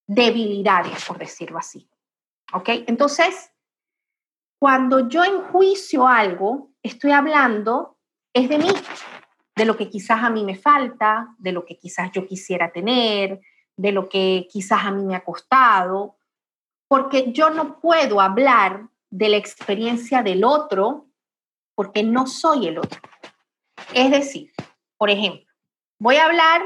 debilidades, 0.07 1.03
por 1.03 1.17
decirlo 1.17 1.57
así. 1.57 1.89
¿Ok? 2.53 2.69
Entonces, 2.87 3.51
cuando 4.57 5.09
yo 5.09 5.25
enjuicio 5.25 6.07
algo, 6.07 6.71
estoy 6.81 7.11
hablando, 7.11 7.97
es 8.33 8.47
de 8.47 8.59
mí, 8.59 8.71
de 9.57 9.65
lo 9.65 9.75
que 9.75 9.89
quizás 9.89 10.23
a 10.23 10.29
mí 10.29 10.45
me 10.45 10.55
falta, 10.55 11.35
de 11.37 11.51
lo 11.51 11.65
que 11.65 11.77
quizás 11.77 12.13
yo 12.13 12.25
quisiera 12.25 12.71
tener, 12.71 13.41
de 13.75 13.91
lo 13.91 14.07
que 14.07 14.47
quizás 14.49 14.85
a 14.85 14.91
mí 14.91 15.03
me 15.03 15.17
ha 15.17 15.25
costado, 15.25 16.15
porque 16.87 17.33
yo 17.33 17.49
no 17.49 17.81
puedo 17.81 18.21
hablar 18.21 18.87
de 19.09 19.29
la 19.29 19.37
experiencia 19.37 20.21
del 20.23 20.43
otro 20.43 21.07
porque 21.75 22.03
no 22.03 22.27
soy 22.27 22.67
el 22.67 22.79
otro. 22.79 22.99
Es 23.93 24.11
decir, 24.11 24.51
por 24.97 25.09
ejemplo, 25.09 25.47
voy 25.99 26.15
a 26.15 26.25
hablar 26.25 26.61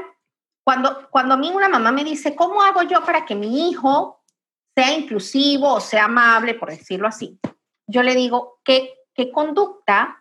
cuando, 0.64 1.08
cuando 1.10 1.34
a 1.34 1.36
mí 1.36 1.50
una 1.50 1.68
mamá 1.68 1.92
me 1.92 2.04
dice, 2.04 2.34
¿cómo 2.34 2.62
hago 2.62 2.82
yo 2.82 3.04
para 3.04 3.24
que 3.24 3.34
mi 3.34 3.68
hijo 3.68 4.22
sea 4.74 4.92
inclusivo 4.96 5.74
o 5.74 5.80
sea 5.80 6.04
amable, 6.04 6.54
por 6.54 6.70
decirlo 6.70 7.08
así? 7.08 7.38
Yo 7.86 8.02
le 8.02 8.14
digo, 8.14 8.60
¿qué, 8.64 8.94
qué 9.14 9.30
conducta 9.30 10.18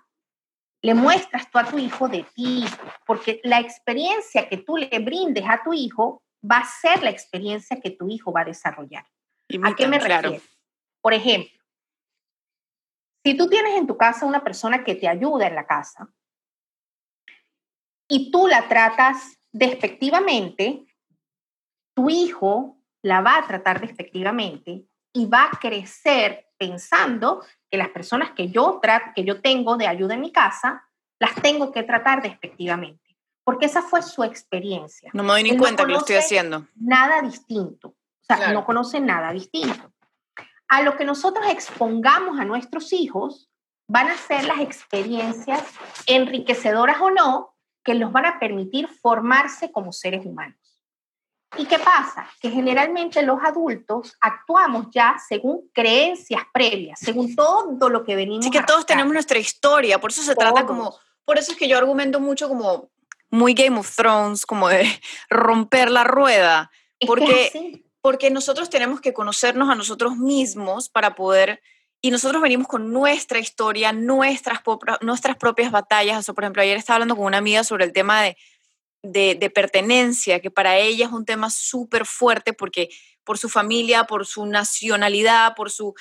le 0.82 0.94
muestras 0.94 1.50
tú 1.50 1.60
a 1.60 1.66
tu 1.66 1.78
hijo 1.78 2.08
de 2.08 2.26
ti? 2.36 2.66
Porque 3.06 3.40
la 3.44 3.60
experiencia 3.60 4.50
que 4.50 4.58
tú 4.58 4.78
le 4.78 5.00
brindes 5.00 5.46
a 5.48 5.64
tu 5.64 5.74
hijo 5.74 6.24
va 6.50 6.58
a 6.58 6.66
ser 6.66 7.04
la 7.04 7.12
experiencia 7.12 7.80
que 7.80 7.92
tu 7.92 8.10
hijo 8.10 8.32
va 8.32 8.42
a 8.42 8.46
desarrollar. 8.46 9.06
¿A 9.64 9.76
qué 9.76 9.88
me 9.88 10.00
refiero? 10.00 10.42
Por 11.02 11.14
ejemplo, 11.14 11.61
si 13.24 13.38
tú 13.38 13.48
tienes 13.48 13.78
en 13.78 13.88
tu 13.88 13.98
casa 13.98 14.26
una 14.26 14.44
persona 14.44 14.84
que 14.84 14.96
te 14.96 15.08
ayuda 15.08 15.48
en 15.48 15.56
la 15.56 15.66
casa 15.66 16.10
y 18.08 18.32
tú 18.32 18.48
la 18.48 18.68
tratas 18.68 19.38
despectivamente, 19.52 20.86
tu 21.96 22.10
hijo 22.10 22.78
la 23.04 23.22
va 23.22 23.38
a 23.38 23.48
tratar 23.48 23.82
despectivamente 23.82 24.86
y 25.14 25.26
va 25.26 25.46
a 25.46 25.60
crecer 25.60 26.48
pensando 26.58 27.44
que 27.70 27.78
las 27.78 27.90
personas 27.90 28.32
que 28.32 28.50
yo, 28.50 28.80
que 29.16 29.24
yo 29.24 29.42
tengo 29.42 29.78
de 29.78 29.88
ayuda 29.88 30.14
en 30.14 30.22
mi 30.22 30.32
casa, 30.32 30.88
las 31.20 31.36
tengo 31.36 31.72
que 31.72 31.84
tratar 31.84 32.22
despectivamente, 32.22 33.18
porque 33.44 33.66
esa 33.66 33.82
fue 33.82 34.02
su 34.02 34.24
experiencia. 34.24 35.10
No 35.14 35.24
me 35.24 35.30
doy 35.30 35.44
ni 35.44 35.58
cuenta 35.58 35.86
que 35.86 35.92
lo 35.92 36.00
estoy 36.00 36.16
haciendo. 36.16 36.66
Nada 36.76 37.22
distinto, 37.22 37.90
o 37.90 38.24
sea, 38.24 38.52
no 38.54 38.66
conoce 38.66 39.00
nada 39.00 39.32
distinto. 39.32 39.94
A 40.72 40.82
lo 40.84 40.96
que 40.96 41.04
nosotros 41.04 41.46
expongamos 41.50 42.40
a 42.40 42.46
nuestros 42.46 42.94
hijos 42.94 43.50
van 43.88 44.08
a 44.08 44.16
ser 44.16 44.46
las 44.46 44.62
experiencias 44.62 45.62
enriquecedoras 46.06 47.02
o 47.02 47.12
no 47.12 47.56
que 47.84 47.94
los 47.94 48.12
van 48.12 48.26
a 48.26 48.40
permitir 48.40 48.88
formarse 48.88 49.72
como 49.72 49.92
seres 49.92 50.26
humanos. 50.26 50.58
¿Y 51.58 51.66
qué 51.66 51.78
pasa? 51.78 52.26
Que 52.40 52.50
generalmente 52.50 53.22
los 53.22 53.40
adultos 53.44 54.16
actuamos 54.22 54.88
ya 54.92 55.18
según 55.28 55.70
creencias 55.74 56.44
previas, 56.54 57.00
según 57.00 57.36
todo 57.36 57.90
lo 57.90 58.06
que 58.06 58.16
venimos. 58.16 58.46
Sí, 58.46 58.52
que 58.52 58.64
todos 58.64 58.86
tenemos 58.86 59.12
nuestra 59.12 59.40
historia, 59.40 60.00
por 60.00 60.12
eso 60.12 60.22
se 60.22 60.36
trata 60.36 60.66
como, 60.66 60.96
por 61.26 61.38
eso 61.38 61.52
es 61.52 61.58
que 61.58 61.68
yo 61.68 61.78
argumento 61.78 62.22
mucho 62.22 62.48
como 62.48 62.90
muy 63.30 63.54
Game 63.54 63.78
of 63.78 63.94
Thrones, 63.94 64.46
como 64.46 64.70
de 64.70 64.88
romper 65.30 65.92
la 65.92 66.06
rueda, 66.06 66.72
porque, 67.06 67.84
porque 68.02 68.30
nosotros 68.30 68.70
tenemos 68.70 69.02
que 69.02 69.14
conocernos 69.14 69.70
a 69.70 69.76
nosotros 69.76 70.18
mismos 70.18 70.90
para 70.90 71.16
poder 71.16 71.62
y 72.02 72.10
nosotros 72.10 72.42
venimos 72.42 72.68
con 72.68 72.92
nuestra 72.92 73.40
historia, 73.40 73.94
nuestras, 73.94 74.62
nuestras 75.02 75.38
propias 75.38 75.72
batallas. 75.72 76.28
O 76.28 76.34
por 76.34 76.44
ejemplo, 76.44 76.64
ayer 76.64 76.78
estaba 76.78 76.96
hablando 76.96 77.16
con 77.16 77.26
una 77.26 77.38
amiga 77.38 77.64
sobre 77.64 77.86
el 77.86 77.94
tema 77.94 78.24
de 78.24 78.36
de, 79.04 79.52
pertenencia, 79.54 80.40
que 80.40 80.52
para 80.52 80.78
ella 80.78 81.06
es 81.08 81.12
un 81.12 81.26
tema 81.26 81.50
súper 81.50 82.06
fuerte 82.06 82.54
porque 82.54 82.90
por 83.24 83.38
su 83.38 83.50
familia, 83.50 84.06
por 84.06 84.26
su 84.26 84.46
nacionalidad, 84.46 85.56
por 85.56 85.72
su, 85.72 85.94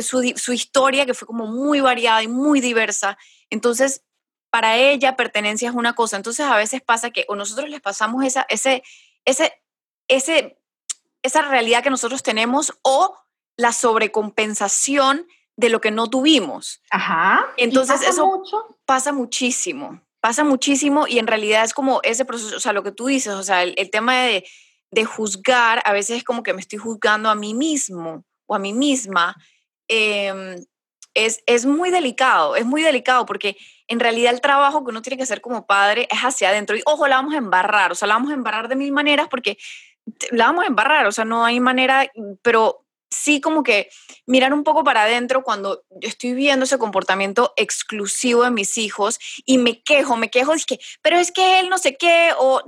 su, 0.00 0.32
su, 0.36 0.52
historia, 0.52 1.06
que 1.06 1.14
fue 1.14 1.26
como 1.26 1.46
muy 1.46 1.80
variada 1.80 2.22
y 2.22 2.28
muy 2.28 2.60
diversa. 2.60 3.16
Entonces, 3.50 4.02
para 4.50 4.76
ella 4.76 5.16
pertenencia 5.16 5.70
es 5.70 5.74
una 5.74 5.94
cosa. 5.94 6.16
Entonces, 6.16 6.46
a 6.46 6.56
veces 6.56 6.82
pasa 6.82 7.10
que 7.10 7.24
o 7.28 7.36
nosotros 7.36 7.68
les 7.70 7.80
pasamos 7.80 8.24
esa, 8.24 8.46
ese, 8.48 8.82
ese, 9.24 9.52
ese, 10.08 10.58
esa 11.22 11.42
realidad 11.42 11.82
que 11.82 11.90
nosotros 11.90 12.22
tenemos 12.22 12.72
o 12.82 13.16
la 13.56 13.72
sobrecompensación 13.72 15.26
de 15.56 15.68
lo 15.68 15.80
que 15.80 15.90
no 15.90 16.08
tuvimos. 16.08 16.82
Ajá. 16.90 17.46
Entonces, 17.56 18.02
eso 18.02 18.42
pasa 18.86 19.12
muchísimo 19.12 20.00
pasa 20.22 20.44
muchísimo 20.44 21.08
y 21.08 21.18
en 21.18 21.26
realidad 21.26 21.64
es 21.64 21.74
como 21.74 21.98
ese 22.04 22.24
proceso, 22.24 22.56
o 22.56 22.60
sea, 22.60 22.72
lo 22.72 22.84
que 22.84 22.92
tú 22.92 23.06
dices, 23.06 23.34
o 23.34 23.42
sea, 23.42 23.64
el, 23.64 23.90
tema 23.90 24.22
de, 24.22 24.44
de, 24.92 25.04
juzgar, 25.04 25.82
a 25.84 25.92
veces 25.92 26.18
es 26.18 26.24
como 26.24 26.44
que 26.44 26.54
me 26.54 26.60
estoy 26.60 26.78
juzgando 26.78 27.28
a 27.28 27.34
mí 27.34 27.54
mismo 27.54 28.24
o 28.46 28.54
a 28.54 28.60
mí 28.60 28.72
misma, 28.72 29.34
em, 29.88 30.64
es, 31.14 31.42
es 31.46 31.66
muy 31.66 31.90
delicado, 31.90 32.54
es 32.54 32.64
muy 32.64 32.82
delicado 32.82 33.26
porque 33.26 33.56
en 33.88 33.98
realidad 33.98 34.32
el 34.32 34.40
trabajo 34.40 34.84
que 34.84 34.90
uno 34.90 35.02
tiene 35.02 35.16
que 35.16 35.24
hacer 35.24 35.40
como 35.40 35.66
padre 35.66 36.06
es 36.08 36.20
hacia 36.20 36.50
adentro 36.50 36.76
y 36.76 36.82
ojo, 36.86 37.08
la 37.08 37.16
vamos 37.16 37.34
a 37.34 37.38
embarrar, 37.38 37.90
o 37.90 37.96
sea, 37.96 38.06
la 38.06 38.14
vamos 38.14 38.30
a 38.30 38.34
embarrar 38.34 38.68
de 38.68 38.76
mil 38.76 38.92
maneras 38.92 39.26
porque 39.28 39.58
la 40.30 40.46
vamos 40.46 40.64
a 40.64 40.68
embarrar, 40.68 41.06
o 41.06 41.12
sea, 41.12 41.24
no 41.24 41.44
hay 41.44 41.60
manera, 41.60 42.10
pero 42.42 42.84
sí 43.12 43.40
como 43.40 43.62
que 43.62 43.90
mirar 44.26 44.52
un 44.52 44.64
poco 44.64 44.84
para 44.84 45.02
adentro 45.02 45.42
cuando 45.42 45.82
yo 45.90 46.08
estoy 46.08 46.32
viendo 46.32 46.64
ese 46.64 46.78
comportamiento 46.78 47.52
exclusivo 47.56 48.42
de 48.42 48.50
mis 48.50 48.78
hijos 48.78 49.18
y 49.44 49.58
me 49.58 49.82
quejo, 49.82 50.16
me 50.16 50.30
quejo, 50.30 50.52
que 50.66 50.80
pero 51.02 51.18
es 51.18 51.30
que 51.30 51.60
él 51.60 51.68
no 51.68 51.78
sé 51.78 51.96
qué, 51.96 52.32
o 52.38 52.62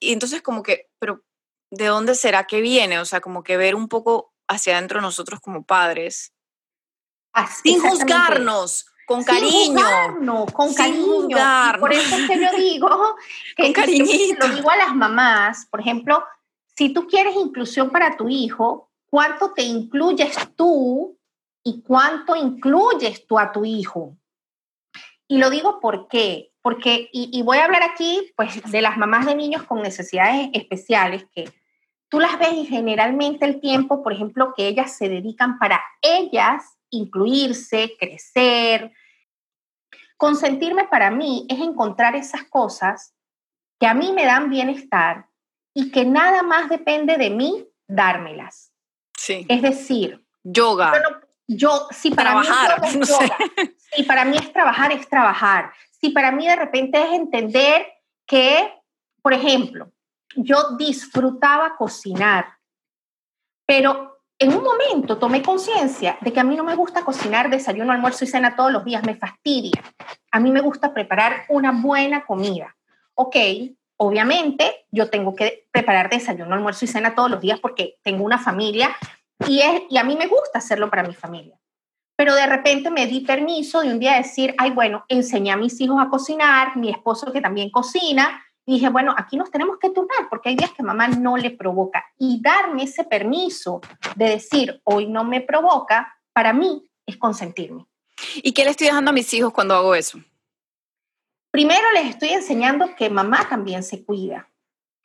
y 0.00 0.12
entonces 0.12 0.42
como 0.42 0.62
que, 0.62 0.88
pero 0.98 1.22
¿de 1.70 1.86
dónde 1.86 2.14
será 2.14 2.46
que 2.46 2.60
viene? 2.60 2.98
O 2.98 3.04
sea, 3.04 3.20
como 3.20 3.42
que 3.42 3.56
ver 3.56 3.74
un 3.74 3.88
poco 3.88 4.32
hacia 4.48 4.76
adentro 4.76 5.00
nosotros 5.00 5.40
como 5.40 5.64
padres. 5.64 6.32
sin 7.62 7.80
juzgarnos, 7.80 8.86
con 9.06 9.22
cariño. 9.22 10.46
con 10.52 10.74
cariño. 10.74 11.36
por 11.78 11.92
eso 11.92 12.16
es 12.16 12.28
que 12.28 12.40
yo 12.40 12.50
digo, 12.56 13.16
que 13.56 14.36
lo 14.38 14.48
digo 14.54 14.70
a 14.70 14.76
las 14.76 14.94
mamás, 14.94 15.66
por 15.70 15.80
ejemplo, 15.80 16.24
si 16.76 16.92
tú 16.92 17.06
quieres 17.06 17.36
inclusión 17.36 17.90
para 17.90 18.16
tu 18.16 18.28
hijo, 18.28 18.90
cuánto 19.08 19.52
te 19.52 19.62
incluyes 19.62 20.36
tú 20.56 21.18
y 21.62 21.82
cuánto 21.82 22.34
incluyes 22.36 23.26
tú 23.26 23.38
a 23.38 23.52
tu 23.52 23.64
hijo. 23.64 24.16
Y 25.28 25.38
lo 25.38 25.50
digo 25.50 25.80
por 25.80 26.08
qué, 26.08 26.52
porque, 26.62 27.08
y, 27.12 27.42
voy 27.42 27.58
a 27.58 27.64
hablar 27.64 27.82
aquí 27.82 28.32
pues 28.36 28.60
de 28.70 28.82
las 28.82 28.96
mamás 28.96 29.26
de 29.26 29.34
niños 29.34 29.62
con 29.62 29.82
necesidades 29.82 30.50
especiales, 30.52 31.24
que 31.34 31.50
tú 32.08 32.20
las 32.20 32.38
ves 32.38 32.54
y 32.54 32.66
generalmente 32.66 33.44
el 33.46 33.60
tiempo, 33.60 34.02
por 34.02 34.12
ejemplo, 34.12 34.52
que 34.56 34.68
ellas 34.68 34.96
se 34.96 35.08
dedican 35.08 35.58
para 35.58 35.82
ellas 36.02 36.76
incluirse, 36.90 37.96
crecer. 37.98 38.92
Consentirme 40.16 40.84
para 40.88 41.10
mí 41.10 41.46
es 41.48 41.58
encontrar 41.58 42.14
esas 42.14 42.44
cosas 42.44 43.14
que 43.78 43.86
a 43.86 43.94
mí 43.94 44.12
me 44.12 44.24
dan 44.24 44.50
bienestar 44.50 45.26
y 45.74 45.90
que 45.90 46.04
nada 46.04 46.42
más 46.42 46.68
depende 46.68 47.16
de 47.16 47.30
mí 47.30 47.68
dármelas. 47.86 48.72
Es 49.48 49.62
decir, 49.62 50.24
yoga. 50.42 50.92
Yo, 51.46 51.88
si 51.90 52.10
para 52.10 52.30
trabajar, 52.30 52.80
mí 52.80 52.88
es 52.88 53.08
yoga, 53.08 53.36
si 53.94 54.02
para 54.04 54.24
mí 54.24 54.36
es 54.38 54.50
trabajar, 54.52 54.92
es 54.92 55.08
trabajar. 55.08 55.72
Si 55.90 56.10
para 56.10 56.32
mí 56.32 56.46
de 56.46 56.56
repente 56.56 57.02
es 57.02 57.12
entender 57.12 57.86
que, 58.26 58.72
por 59.20 59.34
ejemplo, 59.34 59.92
yo 60.36 60.76
disfrutaba 60.78 61.76
cocinar, 61.76 62.46
pero 63.66 64.22
en 64.38 64.54
un 64.54 64.64
momento 64.64 65.18
tomé 65.18 65.42
conciencia 65.42 66.18
de 66.20 66.32
que 66.32 66.40
a 66.40 66.44
mí 66.44 66.56
no 66.56 66.64
me 66.64 66.74
gusta 66.74 67.04
cocinar 67.04 67.50
desayuno, 67.50 67.92
almuerzo 67.92 68.24
y 68.24 68.28
cena 68.28 68.56
todos 68.56 68.72
los 68.72 68.84
días, 68.84 69.04
me 69.04 69.16
fastidia. 69.16 69.82
A 70.30 70.40
mí 70.40 70.50
me 70.50 70.60
gusta 70.60 70.92
preparar 70.92 71.44
una 71.48 71.72
buena 71.72 72.24
comida. 72.24 72.74
Ok, 73.14 73.36
obviamente 73.96 74.86
yo 74.90 75.10
tengo 75.10 75.34
que 75.34 75.66
preparar 75.70 76.10
desayuno, 76.10 76.54
almuerzo 76.54 76.84
y 76.84 76.88
cena 76.88 77.14
todos 77.14 77.30
los 77.30 77.40
días 77.40 77.60
porque 77.60 77.98
tengo 78.02 78.24
una 78.24 78.38
familia 78.38 78.94
y, 79.46 79.60
es, 79.60 79.82
y 79.90 79.98
a 79.98 80.04
mí 80.04 80.16
me 80.16 80.26
gusta 80.26 80.58
hacerlo 80.58 80.90
para 80.90 81.02
mi 81.02 81.14
familia. 81.14 81.58
Pero 82.16 82.34
de 82.34 82.46
repente 82.46 82.90
me 82.90 83.06
di 83.06 83.20
permiso 83.20 83.80
de 83.80 83.90
un 83.92 83.98
día 83.98 84.16
decir, 84.16 84.54
ay, 84.58 84.70
bueno, 84.70 85.04
enseñé 85.08 85.50
a 85.50 85.56
mis 85.56 85.80
hijos 85.80 86.00
a 86.00 86.08
cocinar, 86.08 86.76
mi 86.76 86.90
esposo 86.90 87.32
que 87.32 87.40
también 87.40 87.70
cocina, 87.70 88.40
y 88.66 88.74
dije, 88.74 88.88
bueno, 88.88 89.14
aquí 89.16 89.36
nos 89.36 89.50
tenemos 89.50 89.78
que 89.78 89.90
turnar 89.90 90.28
porque 90.30 90.48
hay 90.48 90.56
días 90.56 90.72
que 90.72 90.82
mamá 90.82 91.08
no 91.08 91.36
le 91.36 91.50
provoca. 91.50 92.04
Y 92.18 92.40
darme 92.40 92.84
ese 92.84 93.04
permiso 93.04 93.80
de 94.14 94.30
decir, 94.30 94.80
hoy 94.84 95.06
no 95.06 95.24
me 95.24 95.40
provoca, 95.40 96.16
para 96.32 96.52
mí 96.52 96.88
es 97.04 97.16
consentirme. 97.16 97.84
¿Y 98.36 98.52
qué 98.52 98.64
le 98.64 98.70
estoy 98.70 98.86
dejando 98.86 99.10
a 99.10 99.14
mis 99.14 99.32
hijos 99.34 99.52
cuando 99.52 99.74
hago 99.74 99.94
eso? 99.94 100.18
Primero 101.54 101.92
les 101.92 102.06
estoy 102.06 102.30
enseñando 102.30 102.96
que 102.96 103.08
mamá 103.08 103.46
también 103.48 103.84
se 103.84 104.04
cuida, 104.04 104.48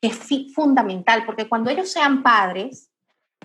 que 0.02 0.08
es 0.08 0.52
fundamental, 0.52 1.24
porque 1.24 1.48
cuando 1.48 1.70
ellos 1.70 1.92
sean 1.92 2.24
padres, 2.24 2.90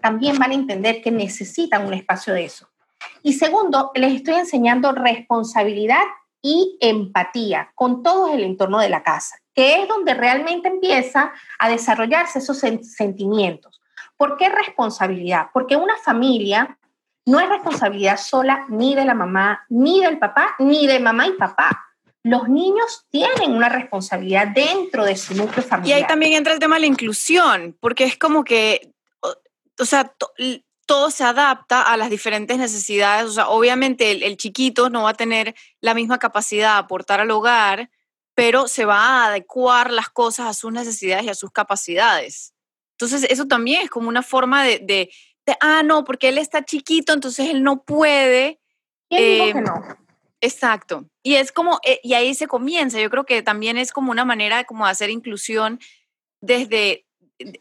también 0.02 0.40
van 0.40 0.50
a 0.50 0.56
entender 0.56 1.04
que 1.04 1.12
necesitan 1.12 1.86
un 1.86 1.94
espacio 1.94 2.34
de 2.34 2.46
eso. 2.46 2.68
Y 3.22 3.34
segundo, 3.34 3.92
les 3.94 4.12
estoy 4.12 4.34
enseñando 4.34 4.92
responsabilidad 4.92 6.02
y 6.42 6.80
empatía 6.82 7.72
con 7.76 8.02
todo 8.02 8.34
el 8.34 8.44
entorno 8.44 8.80
de 8.80 8.90
la 8.90 9.04
casa, 9.04 9.36
que 9.54 9.84
es 9.84 9.88
donde 9.88 10.16
realmente 10.16 10.68
empieza 10.68 11.32
a 11.60 11.70
desarrollarse 11.70 12.40
esos 12.40 12.58
sentimientos. 12.58 13.80
¿Por 14.18 14.36
qué 14.36 14.50
responsabilidad? 14.50 15.50
Porque 15.54 15.76
una 15.76 15.98
familia 15.98 16.80
no 17.28 17.40
es 17.40 17.50
responsabilidad 17.50 18.18
sola 18.18 18.66
ni 18.68 18.96
de 18.96 19.06
la 19.06 19.14
mamá, 19.14 19.64
ni 19.70 20.02
del 20.02 20.18
papá, 20.18 20.56
ni 20.58 20.88
de 20.88 21.00
mamá 21.00 21.28
y 21.28 21.34
papá 21.34 21.85
los 22.26 22.50
niños 22.50 23.06
tienen 23.12 23.52
una 23.56 23.70
responsabilidad 23.70 24.48
dentro 24.48 25.06
de 25.06 25.16
su 25.16 25.36
núcleo 25.36 25.64
familiar. 25.64 26.00
Y 26.00 26.02
ahí 26.02 26.08
también 26.08 26.34
entra 26.34 26.54
el 26.54 26.60
tema 26.60 26.78
de 26.78 26.82
la 26.82 26.88
inclusión, 26.88 27.78
porque 27.80 28.04
es 28.04 28.18
como 28.18 28.44
que, 28.44 28.92
o, 29.80 29.86
sea, 29.86 30.12
todo 30.88 31.12
se 31.12 31.24
adapta 31.24 31.84
a 31.84 31.96
las 31.98 32.10
diferentes 32.10 32.58
necesidades. 32.58 33.26
O 33.26 33.32
sea, 33.32 33.50
obviamente 33.50 34.26
el, 34.26 34.38
chiquito 34.38 34.90
no 34.90 35.04
va 35.04 35.12
a 35.12 35.14
tener 35.14 35.54
la 35.82 35.94
misma 35.94 36.18
capacidad 36.18 36.74
de 36.74 36.80
aportar 36.80 37.20
al 37.20 37.30
hogar, 37.30 37.92
pero 38.34 38.68
se 38.68 38.86
va 38.86 38.98
a 38.98 39.26
adecuar 39.28 39.92
las 39.92 40.10
cosas 40.10 40.48
a 40.48 40.54
sus 40.56 40.72
necesidades 40.72 41.26
y 41.26 41.30
a 41.30 41.36
sus 41.36 41.52
capacidades. 41.52 42.56
Entonces, 42.98 43.28
eso 43.30 43.46
también 43.46 43.84
es 43.84 43.92
como 43.92 44.10
una 44.10 44.24
forma 44.24 44.64
de, 44.64 44.80
de, 44.80 45.12
ah, 45.60 45.84
no, 45.84 46.04
porque 46.04 46.30
él 46.30 46.40
está 46.40 46.66
chiquito, 46.66 47.14
entonces 47.14 47.50
él 47.50 47.62
no 47.62 47.84
puede. 47.84 48.60
¿Quién 49.10 49.22
que 49.22 49.50
em, 49.60 49.64
no? 49.64 50.05
Exacto. 50.46 51.10
Y 51.24 51.36
es 51.36 51.52
como, 51.52 51.80
eh, 51.84 52.00
y 52.04 52.14
ahí 52.14 52.36
se 52.36 52.48
comienza. 52.48 53.00
Yo 53.00 53.10
creo 53.10 53.26
que 53.26 53.42
también 53.42 53.78
es 53.78 53.92
como 53.92 54.12
una 54.12 54.26
manera 54.26 54.58
de 54.58 54.66
como 54.66 54.86
hacer 54.86 55.10
inclusión 55.10 55.80
desde, 56.40 57.08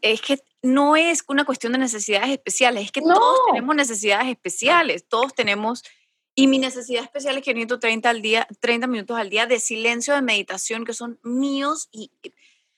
es 0.02 0.20
que 0.20 0.38
no 0.62 0.94
es 0.94 1.24
una 1.28 1.44
cuestión 1.44 1.72
de 1.72 1.78
necesidades 1.78 2.30
especiales, 2.30 2.84
es 2.84 2.92
que 2.92 3.00
todos 3.00 3.40
tenemos 3.46 3.74
necesidades 3.74 4.28
especiales, 4.28 5.06
todos 5.08 5.34
tenemos, 5.34 5.82
y 6.34 6.46
mi 6.46 6.58
necesidad 6.58 7.04
especial 7.04 7.36
es 7.36 7.42
que 7.42 7.54
necesito 7.54 7.78
30, 7.78 8.10
al 8.10 8.20
día, 8.20 8.46
30 8.60 8.86
minutos 8.86 9.16
al 9.16 9.30
día 9.30 9.46
de 9.46 9.60
silencio, 9.60 10.14
de 10.14 10.22
meditación, 10.22 10.84
que 10.84 10.92
son 10.92 11.18
míos 11.22 11.88
y 11.92 12.10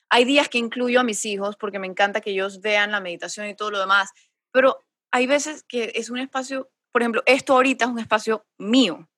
hay 0.08 0.24
días 0.24 0.48
que 0.48 0.58
incluyo 0.58 1.00
a 1.00 1.04
mis 1.04 1.24
hijos 1.24 1.56
porque 1.56 1.80
me 1.80 1.86
encanta 1.86 2.20
que 2.20 2.30
ellos 2.30 2.60
vean 2.60 2.92
la 2.92 3.00
meditación 3.00 3.48
y 3.48 3.56
todo 3.56 3.72
lo 3.72 3.80
demás, 3.80 4.10
pero 4.52 4.84
hay 5.10 5.26
veces 5.26 5.64
que 5.64 5.92
es 5.96 6.10
un 6.10 6.18
espacio, 6.18 6.70
por 6.92 7.02
ejemplo, 7.02 7.22
esto 7.26 7.54
ahorita 7.54 7.86
es 7.86 7.90
un 7.90 7.98
espacio 7.98 8.46
mío, 8.58 9.08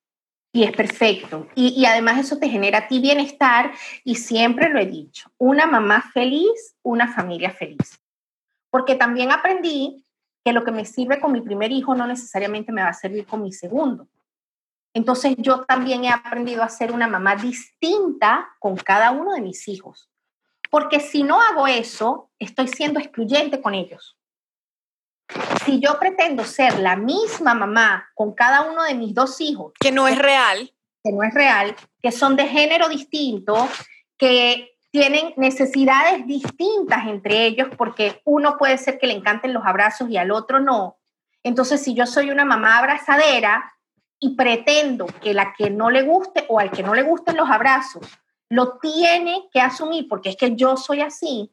y 0.59 0.65
es 0.65 0.73
perfecto. 0.73 1.47
Y, 1.55 1.85
además 1.87 2.19
eso 2.19 2.39
te 2.39 2.49
genera 2.49 2.79
a 2.79 2.89
ti 2.89 2.99
bienestar 2.99 3.71
y 4.03 4.17
siempre 4.17 4.69
lo 4.71 4.81
he 4.81 4.87
dicho, 4.87 5.31
una 5.39 5.67
mamá 5.67 6.11
feliz, 6.13 6.75
una 6.83 7.13
familia 7.13 7.53
feliz. 7.53 8.01
Porque 8.69 8.97
también 8.97 9.31
aprendí 9.31 10.05
que 10.45 10.53
lo 10.53 10.65
que 10.65 10.73
me 10.73 10.85
sirve 10.85 11.21
con 11.21 11.31
mi 11.31 11.41
primer 11.43 11.71
hijo 11.71 11.95
no 11.95 12.09
necesariamente 12.09 12.73
me 12.73 12.83
va 12.83 12.89
a 12.89 12.95
servir 12.95 13.25
con 13.25 13.41
mi 13.41 13.53
segundo. 13.53 14.09
Entonces 14.95 15.37
yo 15.39 15.61
también 15.61 16.03
he 16.03 16.11
aprendido 16.11 16.65
a 16.65 16.69
ser 16.69 16.91
una 16.91 17.07
mamá 17.07 17.37
distinta 17.37 18.49
con 18.59 18.75
cada 18.77 19.13
uno 19.13 19.35
de 19.35 19.43
mis 19.43 19.69
hijos. 19.69 20.11
Porque 20.71 20.99
si 20.99 21.23
no 21.23 21.41
hago 21.41 21.69
eso, 21.69 22.31
estoy 22.41 22.67
siendo 22.67 22.99
excluyente 22.99 23.61
con 23.63 23.77
ellos 23.77 24.18
si 25.69 25.81
yo 25.81 25.99
pretendo 25.99 26.45
ser 26.45 26.79
la 26.79 26.97
misma 26.97 27.53
mamá 27.53 28.09
con 28.15 28.33
cada 28.33 28.63
uno 28.63 28.85
de 28.85 28.95
mis 28.95 29.13
dos 29.13 29.39
hijos, 29.43 29.75
que 29.79 29.93
no 29.93 30.09
es 30.09 30.17
real, 30.17 30.73
que 31.05 31.13
no 31.13 31.23
es 31.23 31.35
real, 31.35 31.77
que 32.01 32.11
son 32.11 32.37
de 32.37 32.49
género 32.49 32.89
distinto, 32.89 33.69
que 34.17 34.71
tienen 34.91 35.35
necesidades 35.37 36.27
distintas 36.27 37.07
entre 37.07 37.45
ellos, 37.45 37.69
porque 37.77 38.23
uno 38.25 38.57
puede 38.57 38.79
ser 38.79 38.99
que 38.99 39.07
le 39.07 39.13
encanten 39.13 39.53
los 39.53 39.67
abrazos 39.67 40.09
y 40.09 40.17
al 40.17 40.31
otro 40.31 40.59
no. 40.59 40.97
Entonces, 41.43 41.83
si 41.83 41.93
yo 41.93 42.07
soy 42.07 42.31
una 42.31 42.47
mamá 42.47 42.79
abrazadera 42.79 43.71
y 44.19 44.37
pretendo 44.37 45.05
que 45.21 45.35
la 45.35 45.53
que 45.53 45.69
no 45.69 45.91
le 45.91 46.01
guste 46.01 46.47
o 46.49 46.59
al 46.59 46.71
que 46.71 46.83
no 46.83 46.95
le 46.95 47.03
gusten 47.03 47.37
los 47.37 47.51
abrazos 47.51 48.07
lo 48.51 48.79
tiene 48.79 49.49
que 49.53 49.61
asumir 49.61 50.09
porque 50.09 50.31
es 50.31 50.37
que 50.37 50.57
yo 50.57 50.79
soy 50.79 51.03
así, 51.03 51.53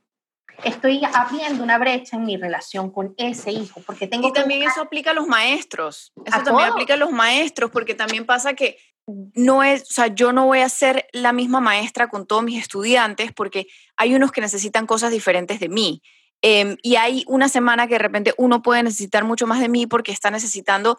estoy 0.63 1.01
abriendo 1.13 1.63
una 1.63 1.77
brecha 1.77 2.17
en 2.17 2.25
mi 2.25 2.37
relación 2.37 2.91
con 2.91 3.13
ese 3.17 3.51
hijo, 3.51 3.81
porque 3.85 4.07
tengo 4.07 4.29
y 4.29 4.33
también 4.33 4.63
eso 4.63 4.81
aplica 4.81 5.11
a 5.11 5.13
los 5.13 5.27
maestros, 5.27 6.13
eso 6.25 6.43
también 6.43 6.69
aplica 6.69 6.93
a 6.93 6.97
los 6.97 7.11
maestros, 7.11 7.71
porque 7.71 7.95
también 7.95 8.25
pasa 8.25 8.53
que 8.53 8.77
no 9.07 9.63
es, 9.63 9.83
o 9.83 9.93
sea, 9.93 10.07
yo 10.07 10.33
no 10.33 10.45
voy 10.45 10.59
a 10.59 10.69
ser 10.69 11.07
la 11.11 11.31
misma 11.31 11.59
maestra 11.61 12.07
con 12.07 12.25
todos 12.25 12.43
mis 12.43 12.59
estudiantes 12.59 13.31
porque 13.31 13.67
hay 13.97 14.15
unos 14.15 14.31
que 14.31 14.41
necesitan 14.41 14.87
cosas 14.87 15.11
diferentes 15.11 15.59
de 15.59 15.69
mí. 15.69 16.01
Em, 16.41 16.77
y 16.81 16.95
hay 16.95 17.23
una 17.27 17.49
semana 17.49 17.87
que 17.87 17.95
de 17.95 17.99
repente 17.99 18.33
uno 18.37 18.61
puede 18.61 18.83
necesitar 18.83 19.23
mucho 19.23 19.47
más 19.47 19.59
de 19.59 19.69
mí 19.69 19.87
porque 19.87 20.11
está 20.11 20.31
necesitando 20.31 20.97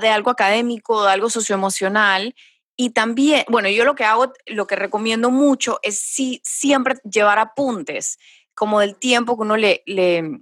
de 0.00 0.08
algo 0.08 0.30
académico, 0.30 1.04
de 1.04 1.12
algo 1.12 1.30
socioemocional. 1.30 2.34
Y 2.76 2.90
también, 2.90 3.44
bueno, 3.48 3.68
yo 3.68 3.84
lo 3.84 3.94
que 3.94 4.04
hago, 4.04 4.32
lo 4.46 4.66
que 4.66 4.76
recomiendo 4.76 5.30
mucho 5.30 5.78
es 5.82 5.98
sí, 5.98 6.40
siempre 6.44 6.96
llevar 7.08 7.38
apuntes 7.38 8.18
como 8.54 8.80
del 8.80 8.96
tiempo 8.96 9.36
que 9.36 9.42
uno 9.42 9.56
le, 9.56 9.82
le 9.86 10.40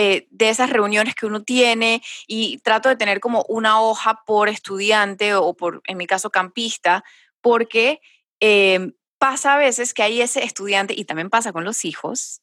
eh, 0.00 0.28
de 0.30 0.48
esas 0.48 0.70
reuniones 0.70 1.16
que 1.16 1.26
uno 1.26 1.42
tiene 1.42 2.02
y 2.28 2.58
trato 2.58 2.88
de 2.88 2.94
tener 2.94 3.18
como 3.18 3.44
una 3.48 3.80
hoja 3.80 4.22
por 4.24 4.48
estudiante 4.48 5.34
o 5.34 5.54
por, 5.54 5.82
en 5.88 5.96
mi 5.96 6.06
caso, 6.06 6.30
campista, 6.30 7.02
porque 7.40 8.00
em, 8.38 8.92
pasa 9.18 9.54
a 9.54 9.58
veces 9.58 9.94
que 9.94 10.04
hay 10.04 10.20
ese 10.20 10.44
estudiante, 10.44 10.94
y 10.96 11.04
también 11.04 11.30
pasa 11.30 11.52
con 11.52 11.64
los 11.64 11.84
hijos, 11.84 12.42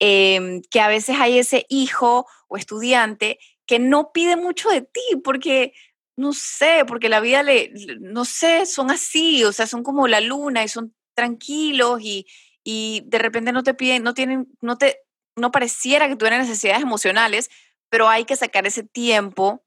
em, 0.00 0.62
que 0.68 0.80
a 0.80 0.88
veces 0.88 1.16
hay 1.20 1.38
ese 1.38 1.64
hijo 1.68 2.26
o 2.48 2.56
estudiante 2.56 3.38
que 3.66 3.78
no 3.78 4.10
pide 4.12 4.34
mucho 4.34 4.68
de 4.68 4.82
ti 4.82 5.00
porque, 5.22 5.74
no 6.16 6.32
sé, 6.32 6.84
porque 6.88 7.08
la 7.08 7.20
vida 7.20 7.44
le, 7.44 7.72
no 8.00 8.24
sé, 8.24 8.66
son 8.66 8.90
así, 8.90 9.44
o 9.44 9.52
sea, 9.52 9.68
son 9.68 9.84
como 9.84 10.08
la 10.08 10.20
luna 10.20 10.64
y 10.64 10.68
son 10.68 10.92
tranquilos 11.14 12.00
y, 12.02 12.26
y 12.68 13.04
de 13.06 13.18
repente 13.18 13.52
no 13.52 13.62
te 13.62 13.74
piden, 13.74 14.02
no 14.02 14.12
tienen, 14.12 14.48
no 14.60 14.76
te, 14.76 14.98
no 15.36 15.52
pareciera 15.52 16.08
que 16.08 16.16
tuvieran 16.16 16.40
necesidades 16.40 16.82
emocionales, 16.82 17.48
pero 17.88 18.08
hay 18.08 18.24
que 18.24 18.34
sacar 18.34 18.66
ese 18.66 18.82
tiempo 18.82 19.64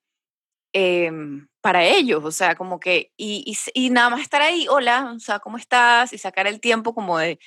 em, 0.74 1.48
para 1.62 1.86
ellos, 1.86 2.26
o 2.26 2.32
sea, 2.32 2.56
como 2.56 2.78
que, 2.82 3.14
y, 3.16 3.56
nada 3.92 4.10
más 4.10 4.20
estar 4.20 4.42
ahí, 4.42 4.68
hola, 4.70 5.14
o 5.16 5.20
sea, 5.22 5.40
¿cómo 5.40 5.56
estás? 5.56 6.12
Y 6.12 6.18
sacar 6.18 6.46
el 6.46 6.60
tiempo 6.60 6.94
como 6.94 7.18
de, 7.18 7.40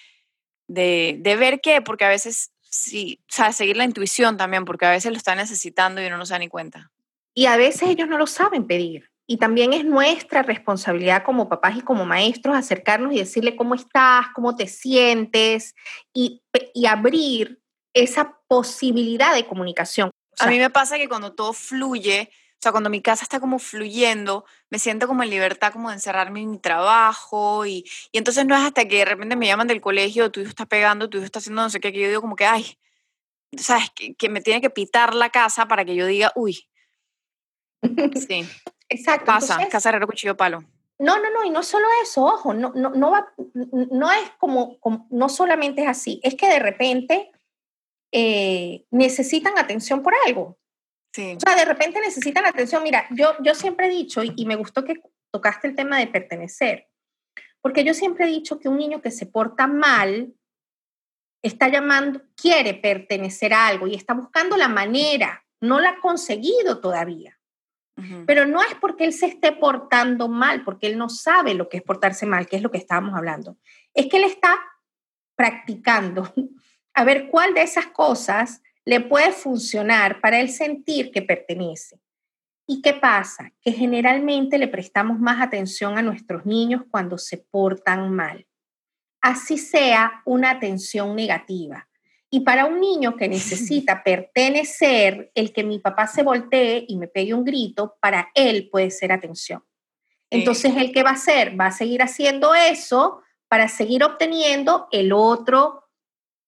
de, 0.69 1.19
de 1.21 1.37
ver 1.37 1.61
qué, 1.61 1.83
porque 1.83 2.07
a 2.07 2.09
veces, 2.09 2.55
sí, 2.63 3.21
o 3.31 3.35
sea, 3.35 3.53
seguir 3.53 3.77
la 3.77 3.85
intuición 3.85 4.39
también, 4.39 4.65
porque 4.65 4.87
a 4.87 4.91
veces 4.91 5.13
lo 5.13 5.19
están 5.19 5.37
necesitando 5.37 6.01
y 6.03 6.07
uno 6.07 6.17
no 6.17 6.25
se 6.25 6.33
da 6.33 6.39
ni 6.39 6.49
cuenta. 6.49 6.91
Y 7.35 7.45
a 7.45 7.59
veces 7.59 7.91
ellos 7.91 8.09
no 8.09 8.17
lo 8.17 8.27
saben 8.27 8.67
pedir. 8.67 9.12
Y 9.27 9.37
también 9.37 9.73
es 9.73 9.85
nuestra 9.85 10.43
responsabilidad 10.43 11.23
como 11.25 11.49
papás 11.49 11.77
y 11.77 11.81
como 11.83 12.05
maestros 12.05 12.57
acercarnos 12.57 13.13
y 13.13 13.19
decirle 13.19 13.57
cómo 13.57 13.75
estás, 13.75 14.27
cómo 14.35 14.57
te 14.57 14.67
sientes 14.67 15.75
y, 16.13 16.43
y 16.75 16.87
abrir 16.87 17.63
esa 17.95 18.39
posibilidad 18.49 19.35
de 19.35 19.47
comunicación. 19.47 20.11
a 20.39 20.47
mí 20.47 20.59
me 20.59 20.71
pasa 20.71 20.97
que 20.97 21.09
cuando 21.09 21.35
todo 21.35 21.53
fluye, 21.53 22.31
o 22.33 22.63
sea, 22.63 22.73
cuando 22.73 22.91
mi 22.91 23.03
casa 23.03 23.25
está 23.25 23.41
como 23.41 23.59
fluyendo, 23.59 24.45
me 24.71 24.79
siento 24.79 25.07
como 25.07 25.23
en 25.23 25.31
libertad 25.31 25.73
como 25.73 25.89
de 25.89 25.97
encerrarme 25.97 26.41
en 26.43 26.51
mi 26.51 26.59
trabajo 26.59 27.67
y, 27.67 27.85
y 28.13 28.19
entonces 28.19 28.47
no 28.47 28.55
es 28.57 28.63
hasta 28.63 28.87
que 28.87 28.99
de 28.99 29.05
repente 29.05 29.37
me 29.37 29.47
llaman 29.47 29.67
del 29.67 29.81
colegio, 29.81 30.31
tu 30.31 30.41
hijo 30.41 30.51
está 30.51 30.67
pegando, 30.67 31.11
tu 31.11 31.19
hijo 31.19 31.27
está 31.27 31.39
haciendo 31.41 31.63
no 31.63 31.71
sé 31.71 31.81
qué, 31.81 31.93
que 31.93 32.01
yo 32.01 32.09
digo 32.09 32.21
como 32.21 32.37
que, 32.37 32.47
ay, 32.47 32.79
sabes, 33.57 33.91
que, 33.91 34.15
que 34.15 34.29
me 34.29 34.41
tiene 34.41 34.61
que 34.61 34.71
pitar 34.71 35.15
la 35.15 35.31
casa 35.31 35.67
para 35.67 35.85
que 35.85 35.95
yo 35.95 36.07
diga, 36.07 36.33
uy. 36.35 36.69
Sí. 38.29 38.49
Exacto. 38.93 39.27
Pasa, 39.27 39.59
cuchillo, 40.07 40.37
palo. 40.37 40.65
No, 40.99 41.19
no, 41.19 41.31
no, 41.31 41.45
y 41.45 41.51
no 41.51 41.63
solo 41.63 41.87
eso, 42.03 42.25
ojo, 42.25 42.55
no, 42.55 42.73
no, 42.77 42.91
no, 42.91 43.11
va, 43.11 43.33
no 43.55 44.13
es 44.13 44.31
como, 44.39 44.79
no 45.11 45.29
solamente 45.29 45.83
es 45.83 45.89
así, 45.89 46.21
es 46.23 46.37
que 46.37 46.47
de 46.47 46.61
repente 46.61 47.33
eh, 48.13 48.85
necesitan 48.91 49.59
atención 49.59 50.03
por 50.03 50.15
algo. 50.27 50.59
Sí. 51.13 51.37
O 51.37 51.41
sea, 51.41 51.57
de 51.57 51.65
repente 51.65 52.01
necesitan 52.01 52.47
atención. 52.47 52.83
Mira, 52.83 53.07
yo, 53.11 53.35
yo 53.43 53.55
siempre 53.55 53.87
he 53.87 53.91
dicho, 53.91 54.23
y, 54.23 54.33
y 54.37 54.47
me 54.47 54.55
gustó 54.55 54.85
que 54.85 55.03
tocaste 55.33 55.67
el 55.67 55.75
tema 55.75 55.99
de 55.99 56.07
pertenecer, 56.07 56.89
porque 57.61 57.85
yo 57.85 57.95
siempre 57.95 58.27
he 58.27 58.29
dicho 58.29 58.61
que 58.61 58.69
un 58.69 58.77
niño 58.77 59.03
que 59.03 59.11
se 59.11 59.27
porta 59.27 59.67
mal 59.67 60.35
está 61.43 61.69
llamando, 61.69 62.23
quiere 62.37 62.75
pertenecer 62.75 63.53
a 63.55 63.67
algo 63.67 63.89
y 63.89 63.95
está 63.95 64.15
buscando 64.15 64.57
la 64.57 64.69
manera, 64.69 65.45
no 65.61 65.81
la 65.81 65.91
ha 65.91 66.01
conseguido 66.01 66.81
todavía. 66.81 67.41
Pero 68.27 68.47
no 68.47 68.63
es 68.63 68.75
porque 68.81 69.05
él 69.05 69.13
se 69.13 69.27
esté 69.27 69.53
portando 69.53 70.27
mal, 70.29 70.65
porque 70.65 70.87
él 70.87 70.97
no 70.97 71.09
sabe 71.09 71.55
lo 71.55 71.69
que 71.69 71.77
es 71.77 71.83
portarse 71.83 72.27
mal, 72.27 72.47
que 72.47 72.57
es 72.57 72.63
lo 72.63 72.71
que 72.71 72.79
estábamos 72.79 73.15
hablando. 73.15 73.59
Es 73.93 74.07
que 74.07 74.17
él 74.17 74.25
está 74.25 74.59
practicando 75.37 76.33
a 76.95 77.05
ver 77.05 77.29
cuál 77.29 77.55
de 77.55 77.63
esas 77.63 77.87
cosas 77.89 78.63
le 78.85 79.01
puede 79.01 79.33
funcionar 79.33 80.21
para 80.21 80.41
él 80.41 80.49
sentir 80.49 81.13
que 81.13 81.23
pertenece. 81.23 82.01
¿Y 82.67 82.81
qué 82.81 82.95
pasa? 82.95 83.53
Que 83.61 83.73
generalmente 83.73 84.59
le 84.59 84.69
prestamos 84.69 85.19
más 85.19 85.41
atención 85.41 85.99
a 85.99 86.03
nuestros 86.03 86.47
niños 86.47 86.83
cuando 86.91 87.19
se 87.19 87.39
portan 87.39 88.15
mal. 88.15 88.47
Así 89.21 89.59
sea 89.59 90.23
una 90.25 90.51
atención 90.51 91.15
negativa. 91.15 91.89
Y 92.35 92.41
para 92.41 92.65
un 92.65 92.81
niño 92.81 93.15
que 93.17 93.29
necesita 93.29 94.03
pertenecer, 94.03 95.31
el 95.35 95.53
que 95.53 95.63
mi 95.63 95.79
papá 95.79 96.07
se 96.07 96.23
voltee 96.23 96.85
y 96.89 96.97
me 96.97 97.07
pegue 97.07 97.35
un 97.35 97.45
grito, 97.45 97.97
para 98.01 98.31
él 98.35 98.69
puede 98.71 98.91
ser 98.91 99.13
atención. 99.13 99.63
Entonces, 100.31 100.75
¿el 100.79 100.93
que 100.93 101.03
va 101.03 101.11
a 101.11 101.15
hacer? 101.15 101.61
Va 101.61 101.67
a 101.67 101.73
seguir 101.73 102.03
haciendo 102.03 102.55
eso 102.55 103.21
para 103.49 103.69
seguir 103.69 104.03
obteniendo 104.03 104.89
el 104.91 105.13
otro, 105.13 105.85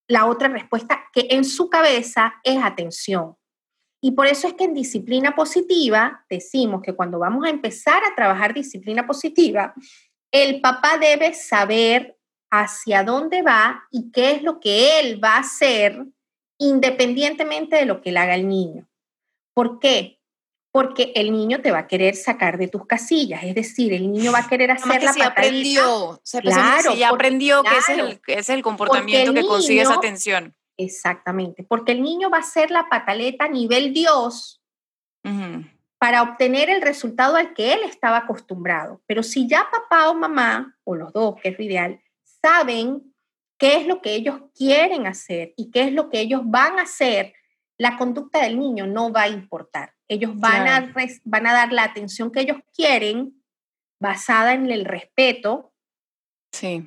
la 0.08 0.24
otra 0.24 0.48
respuesta 0.48 1.04
que 1.12 1.26
en 1.30 1.44
su 1.44 1.68
cabeza 1.68 2.36
es 2.44 2.56
atención. 2.62 3.36
Y 4.00 4.12
por 4.12 4.26
eso 4.26 4.48
es 4.48 4.54
que 4.54 4.64
en 4.64 4.72
disciplina 4.72 5.34
positiva 5.34 6.24
decimos 6.30 6.80
que 6.82 6.94
cuando 6.94 7.18
vamos 7.18 7.44
a 7.44 7.50
empezar 7.50 8.02
a 8.04 8.14
trabajar 8.14 8.54
disciplina 8.54 9.06
positiva, 9.06 9.74
el 10.30 10.62
papá 10.62 10.96
debe 10.96 11.34
saber 11.34 12.16
hacia 12.60 13.02
dónde 13.02 13.42
va 13.42 13.84
y 13.90 14.10
qué 14.12 14.32
es 14.32 14.42
lo 14.42 14.60
que 14.60 15.00
él 15.00 15.22
va 15.22 15.36
a 15.36 15.40
hacer 15.40 16.04
independientemente 16.58 17.76
de 17.76 17.84
lo 17.84 18.00
que 18.00 18.12
le 18.12 18.20
haga 18.20 18.34
el 18.34 18.48
niño. 18.48 18.86
¿Por 19.54 19.80
qué? 19.80 20.20
Porque 20.70 21.12
el 21.14 21.32
niño 21.32 21.60
te 21.60 21.70
va 21.70 21.80
a 21.80 21.86
querer 21.86 22.14
sacar 22.16 22.58
de 22.58 22.68
tus 22.68 22.86
casillas, 22.86 23.44
es 23.44 23.54
decir, 23.54 23.92
el 23.92 24.10
niño 24.10 24.32
va 24.32 24.40
a 24.40 24.48
querer 24.48 24.70
hacer 24.70 25.02
la 25.02 25.12
si 25.12 25.22
aprendió, 25.22 26.20
claro, 26.42 26.92
si 26.92 26.98
ya 26.98 27.10
aprendió 27.10 27.62
que 27.62 27.76
ese 27.76 27.92
es 27.92 27.98
el, 27.98 28.20
es 28.26 28.48
el 28.50 28.62
comportamiento 28.62 29.32
que 29.32 29.46
consigue 29.46 29.82
esa 29.82 29.94
atención. 29.94 30.54
Exactamente, 30.76 31.64
porque 31.64 31.92
el 31.92 32.02
niño 32.02 32.30
va 32.30 32.38
a 32.38 32.40
hacer 32.40 32.70
la 32.70 32.88
pataleta 32.88 33.44
a 33.44 33.48
nivel 33.48 33.92
Dios 33.92 34.60
para 35.98 36.22
obtener 36.22 36.68
el 36.68 36.82
resultado 36.82 37.36
al 37.36 37.54
que 37.54 37.72
él 37.72 37.80
estaba 37.84 38.18
acostumbrado. 38.18 39.00
Pero 39.06 39.22
si 39.22 39.48
ya 39.48 39.68
papá 39.70 40.10
o 40.10 40.14
mamá, 40.14 40.76
o 40.84 40.96
los 40.96 41.12
dos, 41.12 41.40
que 41.40 41.50
es 41.50 41.58
lo 41.58 41.64
ideal, 41.64 42.00
saben 42.44 43.14
qué 43.58 43.76
es 43.76 43.86
lo 43.86 44.02
que 44.02 44.14
ellos 44.14 44.40
quieren 44.54 45.06
hacer 45.06 45.54
y 45.56 45.70
qué 45.70 45.84
es 45.84 45.92
lo 45.92 46.10
que 46.10 46.20
ellos 46.20 46.42
van 46.44 46.78
a 46.78 46.82
hacer, 46.82 47.32
la 47.78 47.96
conducta 47.96 48.42
del 48.42 48.58
niño 48.58 48.86
no 48.86 49.10
va 49.10 49.22
a 49.22 49.28
importar. 49.28 49.94
Ellos 50.08 50.32
van, 50.36 50.68
a, 50.68 50.92
van 51.24 51.46
a 51.46 51.52
dar 51.54 51.72
la 51.72 51.84
atención 51.84 52.30
que 52.30 52.40
ellos 52.40 52.58
quieren 52.76 53.42
basada 53.98 54.52
en 54.52 54.70
el 54.70 54.84
respeto. 54.84 55.72
Sí. 56.52 56.86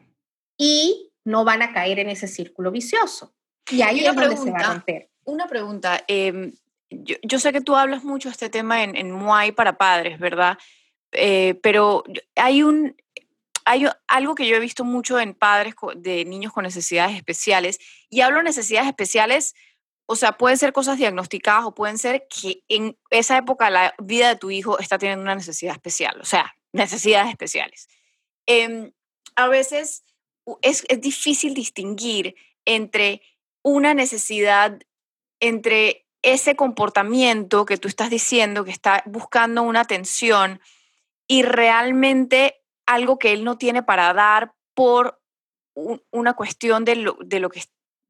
Y 0.57 1.11
no 1.25 1.43
van 1.43 1.63
a 1.63 1.73
caer 1.73 1.99
en 1.99 2.09
ese 2.09 2.27
círculo 2.27 2.71
vicioso. 2.71 3.33
Y 3.71 3.81
ahí 3.81 4.05
es 4.05 4.15
donde 4.15 4.37
se 4.37 4.51
va 4.51 4.59
a 4.59 4.73
romper. 4.73 5.09
Una 5.25 5.47
pregunta. 5.47 6.03
Em, 6.07 6.53
yo, 6.89 7.39
sé 7.39 7.51
que 7.51 7.61
tú 7.61 7.75
hablas 7.75 8.03
mucho 8.03 8.29
de 8.29 8.33
este 8.33 8.49
tema 8.49 8.83
en, 8.83 8.95
en 8.95 9.11
Muay 9.11 9.51
para 9.51 9.77
padres, 9.77 10.19
¿verdad? 10.19 10.57
Eh, 11.11 11.59
pero 11.63 12.03
hay 12.35 12.61
un, 12.61 12.95
hay 13.67 13.85
algo 14.07 14.33
que 14.33 14.47
yo 14.47 14.55
he 14.55 14.61
visto 14.61 14.85
mucho 14.85 15.19
en 15.19 15.33
padres 15.33 15.75
de 15.97 16.23
niños 16.23 16.53
con 16.53 16.63
necesidades 16.63 17.17
especiales, 17.17 17.79
y 18.09 18.21
hablo 18.21 18.37
de 18.37 18.45
necesidades 18.45 18.87
especiales, 18.87 19.55
o 20.05 20.15
sea, 20.15 20.37
pueden 20.37 20.57
ser 20.57 20.71
cosas 20.71 20.97
diagnosticadas 20.97 21.65
o 21.65 21.75
pueden 21.75 21.97
ser 21.97 22.27
que 22.29 22.63
en 22.69 22.97
esa 23.09 23.37
época 23.37 23.69
la 23.69 23.93
vida 23.99 24.29
de 24.29 24.37
tu 24.37 24.51
hijo 24.51 24.79
está 24.79 24.97
teniendo 24.97 25.21
una 25.21 25.35
necesidad 25.35 25.73
especial, 25.73 26.17
o 26.21 26.23
sea, 26.23 26.55
necesidades 26.71 27.29
especiales. 27.29 27.89
Em, 28.45 28.93
a 29.35 29.49
veces 29.49 30.05
es, 30.61 30.85
es 30.87 31.01
difícil 31.01 31.53
distinguir 31.53 32.35
entre 32.63 33.21
una 33.63 33.93
necesidad, 33.93 34.79
entre 35.41 36.05
ese 36.21 36.55
comportamiento 36.55 37.65
que 37.65 37.75
tú 37.75 37.89
estás 37.89 38.09
diciendo, 38.09 38.63
que 38.63 38.71
está 38.71 39.03
buscando 39.05 39.61
una 39.61 39.81
atención, 39.81 40.61
y 41.27 41.43
realmente 41.43 42.56
algo 42.87 43.19
que 43.19 43.33
él 43.33 43.43
no 43.43 43.57
tiene 43.57 43.83
para 43.83 44.13
dar 44.13 44.53
por 44.73 45.21
una 46.11 46.33
cuestión 46.33 46.85
de 46.85 46.95
lo, 46.95 47.17
de 47.23 47.39
lo 47.39 47.49
que 47.49 47.61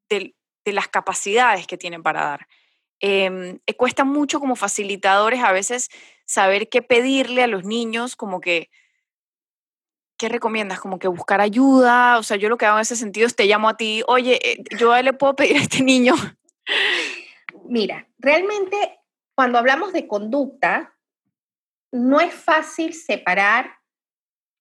de, 0.10 0.34
las 0.66 0.88
capacidades 0.88 1.68
que 1.68 1.78
tienen 1.78 2.04
para 2.04 2.24
dar. 2.24 2.48
Em, 3.00 3.60
eh, 3.66 3.74
cuesta 3.76 4.04
mucho 4.04 4.40
como 4.40 4.56
facilitadores 4.56 5.44
a 5.44 5.52
veces 5.52 5.90
saber 6.26 6.68
qué 6.70 6.82
pedirle 6.82 7.44
a 7.44 7.48
los 7.48 7.64
niños, 7.64 8.16
como 8.16 8.42
que 8.42 8.70
¿qué 10.18 10.30
recomiendas? 10.30 10.80
Como 10.80 11.00
que 11.00 11.08
buscar 11.08 11.42
ayuda, 11.42 12.18
o 12.18 12.24
sea, 12.24 12.38
yo 12.38 12.50
lo 12.50 12.58
que 12.58 12.66
hago 12.66 12.78
en 12.78 12.82
ese 12.82 12.96
sentido 12.96 13.28
es 13.28 13.36
te 13.36 13.46
llamo 13.46 13.70
a 13.70 13.78
ti, 13.78 14.04
oye, 14.08 14.40
eh, 14.44 14.64
yo 14.78 15.00
le 15.02 15.14
puedo 15.14 15.36
pedir 15.36 15.58
a 15.58 15.62
este 15.62 15.84
niño. 15.84 16.16
Mira, 17.66 18.08
realmente 18.18 19.00
cuando 19.36 19.60
hablamos 19.60 19.94
de 19.94 20.08
conducta, 20.08 20.96
no 21.92 22.20
es 22.20 22.34
fácil 22.34 22.94
separar 22.94 23.77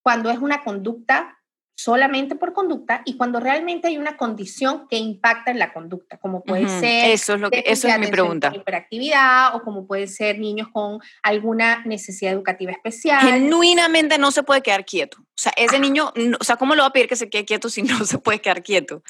cuando 0.07 0.31
es 0.31 0.39
una 0.39 0.63
conducta 0.63 1.37
solamente 1.77 2.37
por 2.37 2.53
conducta 2.53 3.03
y 3.05 3.17
cuando 3.17 3.41
realmente 3.41 3.89
hay 3.89 3.99
una 3.99 4.17
condición 4.17 4.87
que 4.87 4.99
impacta 4.99 5.51
en 5.51 5.59
la 5.59 5.73
conducta, 5.73 6.17
como 6.19 6.45
puede 6.45 6.69
ser 6.69 7.11
eso 7.11 7.35
es 7.35 7.41
lo 7.41 7.51
que 7.51 7.65
eso 7.67 7.89
es 7.89 7.99
mi 7.99 8.07
pregunta. 8.07 8.53
hiperactividad 8.55 9.57
o 9.57 9.63
como 9.63 9.85
pueden 9.85 10.07
ser 10.07 10.39
niños 10.39 10.69
con 10.73 11.01
alguna 11.25 11.83
necesidad 11.87 12.35
educativa 12.35 12.71
especial. 12.71 13.21
Genuinamente 13.21 14.17
no 14.17 14.31
se 14.31 14.45
puede 14.45 14.63
quedar 14.63 14.85
quieto. 14.85 15.19
O 15.21 15.25
sea, 15.35 15.53
ese 15.57 15.81
niño, 15.81 16.13
o 16.39 16.45
sea, 16.45 16.55
¿cómo 16.55 16.77
le 16.77 16.83
va 16.83 16.87
a 16.87 16.93
pedir 16.93 17.09
que 17.09 17.17
se 17.17 17.29
quede 17.29 17.45
quieto 17.45 17.69
si 17.69 17.83
no 17.83 17.99
se 18.05 18.19
puede 18.19 18.41
quedar 18.41 18.63
quieto? 18.63 19.03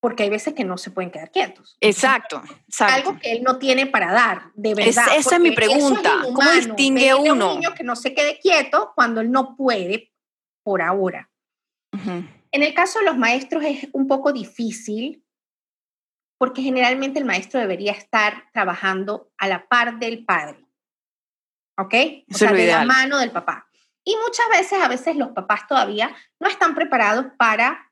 Porque 0.00 0.22
hay 0.22 0.30
veces 0.30 0.54
que 0.54 0.64
no 0.64 0.78
se 0.78 0.90
pueden 0.90 1.10
quedar 1.10 1.30
quietos. 1.32 1.76
Exacto, 1.80 2.40
Algo 2.80 3.18
que 3.18 3.32
él 3.32 3.42
no 3.42 3.58
tiene 3.58 3.86
para 3.86 4.12
dar, 4.12 4.52
de 4.54 4.74
verdad. 4.74 5.06
esa 5.16 5.36
es 5.36 5.40
mi 5.40 5.50
pregunta. 5.50 6.20
¿Cómo 6.22 6.50
distingue 6.52 7.14
uno? 7.14 7.54
Un 7.54 7.60
niño 7.60 7.74
que 7.74 7.82
no 7.82 7.96
se 7.96 8.14
quede 8.14 8.38
quieto 8.38 8.92
cuando 8.94 9.20
él 9.20 9.30
no 9.32 9.56
puede 9.56 10.12
por 10.62 10.82
ahora. 10.82 11.30
En 12.52 12.62
el 12.62 12.74
caso 12.74 13.00
de 13.00 13.06
los 13.06 13.16
maestros 13.16 13.64
es 13.64 13.88
un 13.92 14.06
poco 14.06 14.32
difícil 14.32 15.24
porque 16.38 16.62
generalmente 16.62 17.18
el 17.18 17.24
maestro 17.24 17.58
debería 17.58 17.92
estar 17.92 18.44
trabajando 18.52 19.32
a 19.36 19.48
la 19.48 19.66
par 19.66 19.98
del 19.98 20.24
padre. 20.24 20.64
¿Ok? 21.76 21.94
O 22.32 22.34
sea, 22.36 22.52
de 22.52 22.66
la 22.66 22.84
mano 22.84 23.18
del 23.18 23.32
papá. 23.32 23.68
Y 24.04 24.16
muchas 24.16 24.48
veces, 24.50 24.80
a 24.82 24.88
veces 24.88 25.16
los 25.16 25.30
papás 25.30 25.66
todavía 25.66 26.14
no 26.40 26.48
están 26.48 26.74
preparados 26.74 27.26
para 27.36 27.87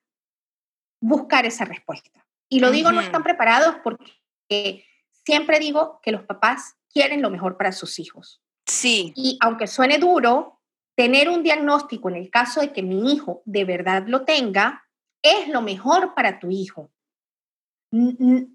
buscar 1.01 1.47
esa 1.47 1.65
respuesta. 1.65 2.27
Y 2.49 2.61
lo 2.61 2.71
digo 2.71 2.93
no 2.93 3.01
están 3.01 3.23
preparados 3.23 3.77
porque 3.83 4.85
siempre 5.25 5.59
digo 5.59 6.01
que 6.03 6.13
los 6.13 6.23
papás 6.23 6.77
quieren 6.91 7.23
lo 7.23 7.31
mejor 7.31 7.57
para 7.57 7.73
sus 7.73 7.99
hijos. 7.99 8.41
Sí. 8.67 9.13
Y 9.17 9.39
aunque 9.41 9.67
suene 9.67 9.99
duro, 9.99 10.61
tener 10.97 11.29
un 11.29 11.43
diagnóstico 11.43 12.09
en 12.09 12.17
el 12.17 12.31
caso 12.31 12.61
de 12.61 12.73
que 12.73 12.83
mi 12.83 13.13
hijo 13.13 13.43
de 13.45 13.65
verdad 13.65 14.05
lo 14.07 14.25
tenga 14.25 14.85
es 15.23 15.49
lo 15.49 15.61
mejor 15.61 16.15
para 16.15 16.39
tu 16.39 16.51
hijo. 16.51 16.91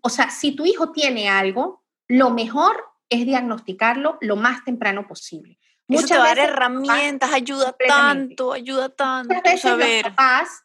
O 0.01 0.09
sea, 0.09 0.29
si 0.29 0.53
tu 0.53 0.65
hijo 0.65 0.91
tiene 0.91 1.29
algo, 1.29 1.83
lo 2.07 2.31
mejor 2.31 2.83
es 3.09 3.25
diagnosticarlo 3.25 4.17
lo 4.21 4.35
más 4.35 4.63
temprano 4.63 5.07
posible. 5.07 5.59
Muchas 5.87 6.11
Eso 6.11 6.21
te 6.21 6.27
dar 6.27 6.39
herramientas, 6.39 7.33
ayuda 7.33 7.75
tanto, 7.87 8.53
ayuda 8.53 8.89
tanto. 8.89 9.33
Muchas 9.33 9.77
veces 9.77 10.03
los 10.03 10.13
papás 10.13 10.63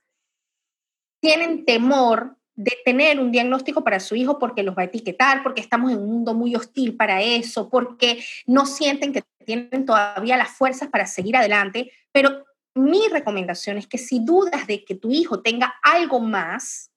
tienen 1.26 1.64
temor 1.64 2.36
de 2.54 2.72
tener 2.84 3.18
un 3.18 3.32
diagnóstico 3.32 3.82
para 3.82 3.98
su 3.98 4.14
hijo 4.14 4.38
porque 4.38 4.62
los 4.62 4.76
va 4.76 4.82
a 4.82 4.84
etiquetar, 4.84 5.42
porque 5.42 5.60
estamos 5.60 5.90
en 5.90 5.98
un 5.98 6.08
mundo 6.08 6.34
muy 6.34 6.54
hostil 6.54 6.96
para 6.96 7.20
eso, 7.20 7.68
porque 7.68 8.24
no 8.46 8.64
sienten 8.64 9.12
que 9.12 9.24
tienen 9.44 9.84
todavía 9.84 10.36
las 10.36 10.50
fuerzas 10.50 10.88
para 10.88 11.04
seguir 11.04 11.36
adelante. 11.36 11.90
Pero 12.12 12.44
mi 12.76 13.08
recomendación 13.08 13.76
es 13.76 13.88
que 13.88 13.98
si 13.98 14.24
dudas 14.24 14.68
de 14.68 14.84
que 14.84 14.94
tu 14.94 15.10
hijo 15.10 15.42
tenga 15.42 15.74
algo 15.82 16.20
más, 16.20 16.92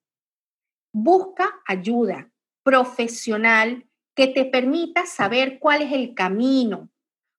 busca 0.93 1.59
ayuda 1.65 2.29
profesional 2.61 3.83
que 4.15 4.27
te 4.27 4.45
permita 4.45 5.07
saber 5.07 5.57
cuál 5.57 5.81
es 5.81 5.91
el 5.91 6.13
camino 6.13 6.91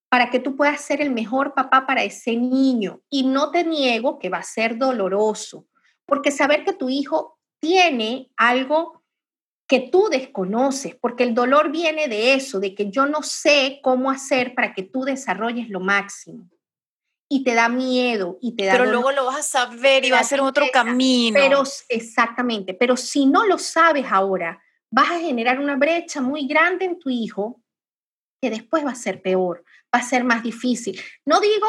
para 0.09 0.29
que 0.29 0.41
tú 0.41 0.57
puedas 0.57 0.81
ser 0.81 0.99
el 0.99 1.11
mejor 1.11 1.53
papá 1.53 1.87
para 1.87 2.03
ese 2.03 2.35
niño. 2.35 3.01
Y 3.09 3.23
no 3.23 3.49
te 3.49 3.63
niego 3.63 4.19
que 4.19 4.27
va 4.27 4.39
a 4.39 4.43
ser 4.43 4.77
doloroso, 4.77 5.67
porque 6.05 6.31
saber 6.31 6.63
que 6.65 6.73
tu 6.73 6.89
hijo 6.89 7.39
tiene 7.59 8.31
algo 8.37 9.01
que 9.67 9.79
tú 9.79 10.09
desconoces, 10.09 10.95
porque 10.95 11.23
el 11.23 11.33
dolor 11.33 11.71
viene 11.71 12.09
de 12.09 12.33
eso, 12.33 12.59
de 12.59 12.75
que 12.75 12.91
yo 12.91 13.05
no 13.05 13.23
sé 13.23 13.79
cómo 13.81 14.11
hacer 14.11 14.53
para 14.53 14.73
que 14.73 14.83
tú 14.83 15.03
desarrolles 15.03 15.69
lo 15.69 15.79
máximo. 15.79 16.49
Y 17.29 17.45
te 17.45 17.53
da 17.53 17.69
miedo 17.69 18.37
y 18.41 18.57
te 18.57 18.65
da 18.65 18.73
Pero 18.73 18.91
luego 18.91 19.13
lo 19.13 19.25
vas 19.25 19.37
a 19.37 19.43
saber 19.43 20.03
y 20.03 20.11
va 20.11 20.19
a 20.19 20.23
ser 20.25 20.41
otro 20.41 20.65
camino. 20.73 21.39
Pero 21.39 21.63
exactamente, 21.87 22.73
pero 22.73 22.97
si 22.97 23.25
no 23.25 23.45
lo 23.45 23.57
sabes 23.57 24.07
ahora, 24.09 24.61
vas 24.91 25.09
a 25.09 25.19
generar 25.19 25.57
una 25.57 25.77
brecha 25.77 26.19
muy 26.19 26.45
grande 26.47 26.83
en 26.83 26.99
tu 26.99 27.09
hijo 27.09 27.61
que 28.41 28.49
después 28.49 28.85
va 28.85 28.91
a 28.91 28.95
ser 28.95 29.21
peor, 29.21 29.63
va 29.95 29.99
a 29.99 30.03
ser 30.03 30.25
más 30.25 30.43
difícil. 30.43 30.99
No 31.25 31.39
digo 31.39 31.67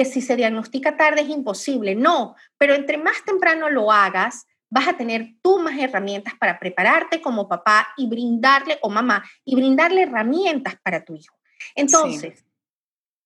que 0.00 0.06
si 0.06 0.22
se 0.22 0.34
diagnostica 0.34 0.96
tarde 0.96 1.20
es 1.20 1.28
imposible, 1.28 1.94
no, 1.94 2.34
pero 2.56 2.72
entre 2.72 2.96
más 2.96 3.22
temprano 3.22 3.68
lo 3.68 3.92
hagas, 3.92 4.46
vas 4.70 4.88
a 4.88 4.96
tener 4.96 5.34
tú 5.42 5.58
más 5.58 5.78
herramientas 5.78 6.32
para 6.40 6.58
prepararte 6.58 7.20
como 7.20 7.46
papá 7.46 7.86
y 7.98 8.08
brindarle, 8.08 8.78
o 8.80 8.88
mamá, 8.88 9.22
y 9.44 9.54
brindarle 9.56 10.04
herramientas 10.04 10.76
para 10.82 11.04
tu 11.04 11.14
hijo. 11.14 11.36
Entonces, 11.74 12.46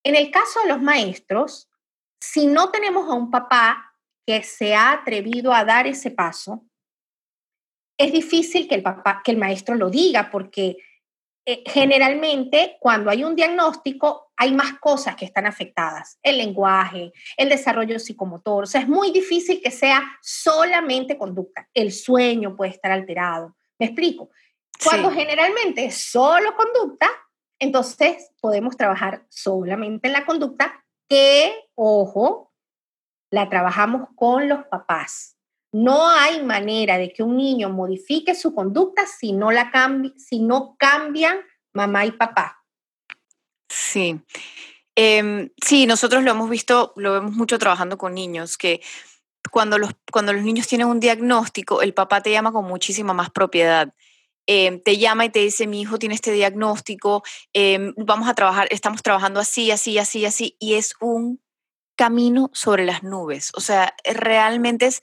en 0.02 0.16
el 0.16 0.32
caso 0.32 0.62
de 0.62 0.70
los 0.70 0.82
maestros, 0.82 1.70
si 2.20 2.48
no 2.48 2.72
tenemos 2.72 3.08
a 3.08 3.14
un 3.14 3.30
papá 3.30 3.94
que 4.26 4.42
se 4.42 4.74
ha 4.74 4.90
atrevido 4.90 5.54
a 5.54 5.64
dar 5.64 5.86
ese 5.86 6.10
paso, 6.10 6.66
es 7.96 8.10
difícil 8.10 8.66
que 8.66 8.74
el 8.74 8.82
papá, 8.82 9.22
que 9.24 9.30
el 9.30 9.38
maestro 9.38 9.76
lo 9.76 9.90
diga, 9.90 10.28
porque 10.28 10.78
eh, 11.46 11.62
generalmente 11.66 12.78
cuando 12.80 13.10
hay 13.10 13.22
un 13.22 13.36
diagnóstico 13.36 14.23
hay 14.36 14.52
más 14.52 14.78
cosas 14.80 15.16
que 15.16 15.24
están 15.24 15.46
afectadas, 15.46 16.18
el 16.22 16.38
lenguaje, 16.38 17.12
el 17.36 17.48
desarrollo 17.48 17.98
psicomotor, 17.98 18.64
o 18.64 18.66
sea, 18.66 18.80
es 18.80 18.88
muy 18.88 19.10
difícil 19.10 19.60
que 19.62 19.70
sea 19.70 20.02
solamente 20.20 21.16
conducta, 21.16 21.68
el 21.74 21.92
sueño 21.92 22.56
puede 22.56 22.72
estar 22.72 22.90
alterado, 22.90 23.56
¿me 23.78 23.86
explico? 23.86 24.30
Cuando 24.82 25.10
generalmente 25.10 25.84
es 25.84 26.10
solo 26.10 26.54
conducta, 26.56 27.08
entonces 27.58 28.32
podemos 28.40 28.76
trabajar 28.76 29.24
solamente 29.28 30.08
en 30.08 30.12
la 30.12 30.26
conducta 30.26 30.84
que, 31.08 31.54
ojo, 31.74 32.52
la 33.30 33.48
trabajamos 33.48 34.08
con 34.14 34.48
los 34.48 34.64
papás. 34.66 35.36
No 35.72 36.08
hay 36.08 36.42
manera 36.42 36.98
de 36.98 37.12
que 37.12 37.22
un 37.22 37.36
niño 37.36 37.68
modifique 37.68 38.34
su 38.34 38.54
conducta 38.54 39.06
si 39.06 39.32
no, 39.32 39.50
la 39.50 39.72
si 40.16 40.40
no 40.40 40.76
cambian 40.78 41.38
mamá 41.72 42.06
y 42.06 42.12
papá. 42.12 42.63
Sí. 43.68 44.20
Em, 44.96 45.50
sí, 45.64 45.86
nosotros 45.86 46.22
lo 46.22 46.30
hemos 46.30 46.48
visto, 46.50 46.92
lo 46.96 47.14
vemos 47.14 47.32
mucho 47.32 47.58
trabajando 47.58 47.98
con 47.98 48.14
niños, 48.14 48.56
que 48.56 48.80
cuando 49.50 49.78
los, 49.78 49.90
cuando 50.12 50.32
los 50.32 50.42
niños 50.42 50.66
tienen 50.66 50.86
un 50.86 51.00
diagnóstico, 51.00 51.82
el 51.82 51.94
papá 51.94 52.22
te 52.22 52.30
llama 52.30 52.52
con 52.52 52.64
muchísima 52.64 53.12
más 53.12 53.30
propiedad. 53.30 53.92
Em, 54.46 54.80
te 54.82 54.98
llama 54.98 55.24
y 55.24 55.30
te 55.30 55.40
dice, 55.40 55.66
mi 55.66 55.80
hijo 55.80 55.98
tiene 55.98 56.14
este 56.14 56.32
diagnóstico, 56.32 57.22
em, 57.54 57.94
vamos 57.96 58.28
a 58.28 58.34
trabajar, 58.34 58.68
estamos 58.70 59.02
trabajando 59.02 59.40
así, 59.40 59.70
así, 59.70 59.98
así, 59.98 60.26
así, 60.26 60.56
y 60.60 60.74
es 60.74 60.94
un 61.00 61.40
camino 61.96 62.50
sobre 62.52 62.84
las 62.84 63.02
nubes. 63.02 63.52
O 63.54 63.60
sea, 63.60 63.94
realmente 64.04 64.86
es 64.86 65.02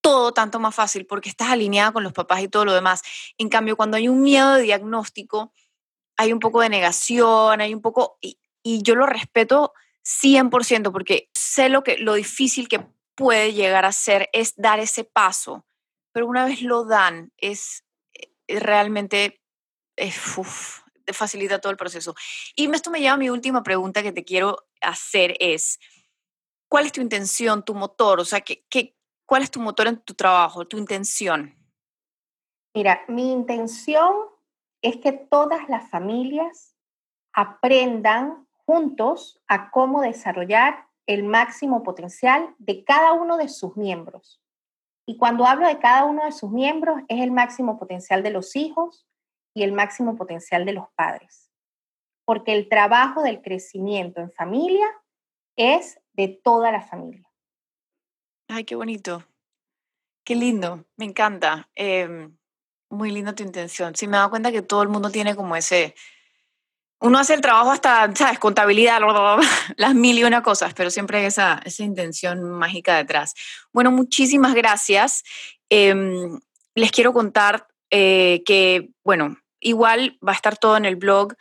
todo 0.00 0.32
tanto 0.32 0.60
más 0.60 0.74
fácil 0.74 1.06
porque 1.06 1.28
estás 1.28 1.50
alineada 1.50 1.92
con 1.92 2.04
los 2.04 2.12
papás 2.12 2.40
y 2.42 2.48
todo 2.48 2.64
lo 2.64 2.74
demás. 2.74 3.02
En 3.38 3.48
cambio, 3.48 3.76
cuando 3.76 3.96
hay 3.96 4.08
un 4.08 4.22
miedo 4.22 4.54
de 4.54 4.62
diagnóstico, 4.62 5.52
hay 6.16 6.32
un 6.32 6.40
poco 6.40 6.60
de 6.60 6.68
negación, 6.68 7.60
hay 7.60 7.74
un 7.74 7.82
poco, 7.82 8.18
y, 8.20 8.38
yo 8.82 8.96
lo 8.96 9.06
respeto 9.06 9.72
100% 10.04 10.90
porque 10.90 11.30
sé 11.34 11.68
lo, 11.68 11.84
que, 11.84 11.98
lo 11.98 12.14
difícil 12.14 12.68
que 12.68 12.84
puede 13.14 13.52
llegar 13.52 13.84
a 13.84 13.92
ser 13.92 14.28
es 14.32 14.54
dar 14.56 14.80
ese 14.80 15.04
paso, 15.04 15.64
pero 16.12 16.26
una 16.26 16.44
vez 16.44 16.62
lo 16.62 16.84
dan, 16.84 17.32
es, 17.36 17.84
eh, 18.14 18.60
realmente, 18.60 19.40
te 19.94 21.12
facilita 21.12 21.60
todo 21.60 21.70
el 21.70 21.78
proceso. 21.78 22.14
Y 22.56 22.68
esto 22.74 22.90
me 22.90 23.00
lleva 23.00 23.14
a 23.14 23.18
mi 23.18 23.30
última 23.30 23.62
pregunta 23.62 24.02
que 24.02 24.12
te 24.12 24.24
quiero 24.24 24.66
hacer 24.80 25.36
es, 25.38 25.78
¿cuál 26.68 26.86
es 26.86 26.92
tu 26.92 27.00
intención, 27.00 27.64
tu 27.64 27.74
motor? 27.74 28.20
O 28.20 28.24
sea, 28.24 28.40
¿qué, 28.40 28.66
qué, 28.68 28.96
¿Cuál 29.26 29.42
es 29.42 29.50
tu 29.50 29.60
motor 29.60 29.88
en 29.88 30.00
tu 30.00 30.14
trabajo, 30.14 30.66
tu 30.66 30.78
intención? 30.78 31.56
Mira, 32.74 33.04
mi 33.08 33.32
intención 33.32 34.14
es 34.86 34.98
que 34.98 35.10
todas 35.10 35.68
las 35.68 35.90
familias 35.90 36.76
aprendan 37.32 38.46
juntos 38.66 39.42
a 39.48 39.72
cómo 39.72 40.00
desarrollar 40.00 40.86
el 41.06 41.24
máximo 41.24 41.82
potencial 41.82 42.54
de 42.58 42.84
cada 42.84 43.12
uno 43.12 43.36
de 43.36 43.48
sus 43.48 43.76
miembros. 43.76 44.40
Y 45.04 45.16
cuando 45.16 45.44
hablo 45.44 45.66
de 45.66 45.80
cada 45.80 46.04
uno 46.04 46.24
de 46.24 46.30
sus 46.30 46.52
miembros, 46.52 47.00
es 47.08 47.20
el 47.20 47.32
máximo 47.32 47.80
potencial 47.80 48.22
de 48.22 48.30
los 48.30 48.54
hijos 48.54 49.08
y 49.54 49.64
el 49.64 49.72
máximo 49.72 50.14
potencial 50.14 50.64
de 50.64 50.74
los 50.74 50.88
padres. 50.94 51.50
Porque 52.24 52.52
el 52.52 52.68
trabajo 52.68 53.22
del 53.22 53.42
crecimiento 53.42 54.20
en 54.20 54.30
familia 54.30 54.86
es 55.56 56.00
de 56.12 56.28
toda 56.28 56.70
la 56.70 56.82
familia. 56.82 57.28
Ay, 58.48 58.62
qué 58.62 58.76
bonito. 58.76 59.24
Qué 60.24 60.36
lindo, 60.36 60.84
me 60.96 61.06
encanta. 61.06 61.68
Em, 61.74 62.36
muy 62.90 63.10
linda 63.10 63.34
tu 63.34 63.42
intención. 63.42 63.94
Sí, 63.94 64.06
me 64.06 64.16
he 64.16 64.18
dado 64.18 64.30
cuenta 64.30 64.52
que 64.52 64.62
todo 64.62 64.82
el 64.82 64.88
mundo 64.88 65.10
tiene 65.10 65.34
como 65.34 65.56
ese, 65.56 65.94
uno 67.00 67.18
hace 67.18 67.34
el 67.34 67.40
trabajo 67.40 67.70
hasta, 67.70 68.10
¿sabes? 68.14 68.38
Contabilidad, 68.38 69.00
las 69.76 69.94
mil 69.94 70.18
y 70.18 70.24
una 70.24 70.42
cosas, 70.42 70.74
pero 70.74 70.90
siempre 70.90 71.18
hay 71.18 71.26
esa, 71.26 71.60
esa 71.64 71.84
intención 71.84 72.42
mágica 72.42 72.96
detrás. 72.96 73.34
Bueno, 73.72 73.90
muchísimas 73.90 74.54
gracias. 74.54 75.22
Em, 75.68 76.38
les 76.74 76.90
quiero 76.90 77.12
contar 77.12 77.68
eh, 77.90 78.42
que, 78.46 78.90
bueno, 79.04 79.36
igual 79.60 80.18
va 80.26 80.32
a 80.32 80.36
estar 80.36 80.56
todo 80.56 80.76
en 80.76 80.84
el 80.84 80.96
blog, 80.96 81.34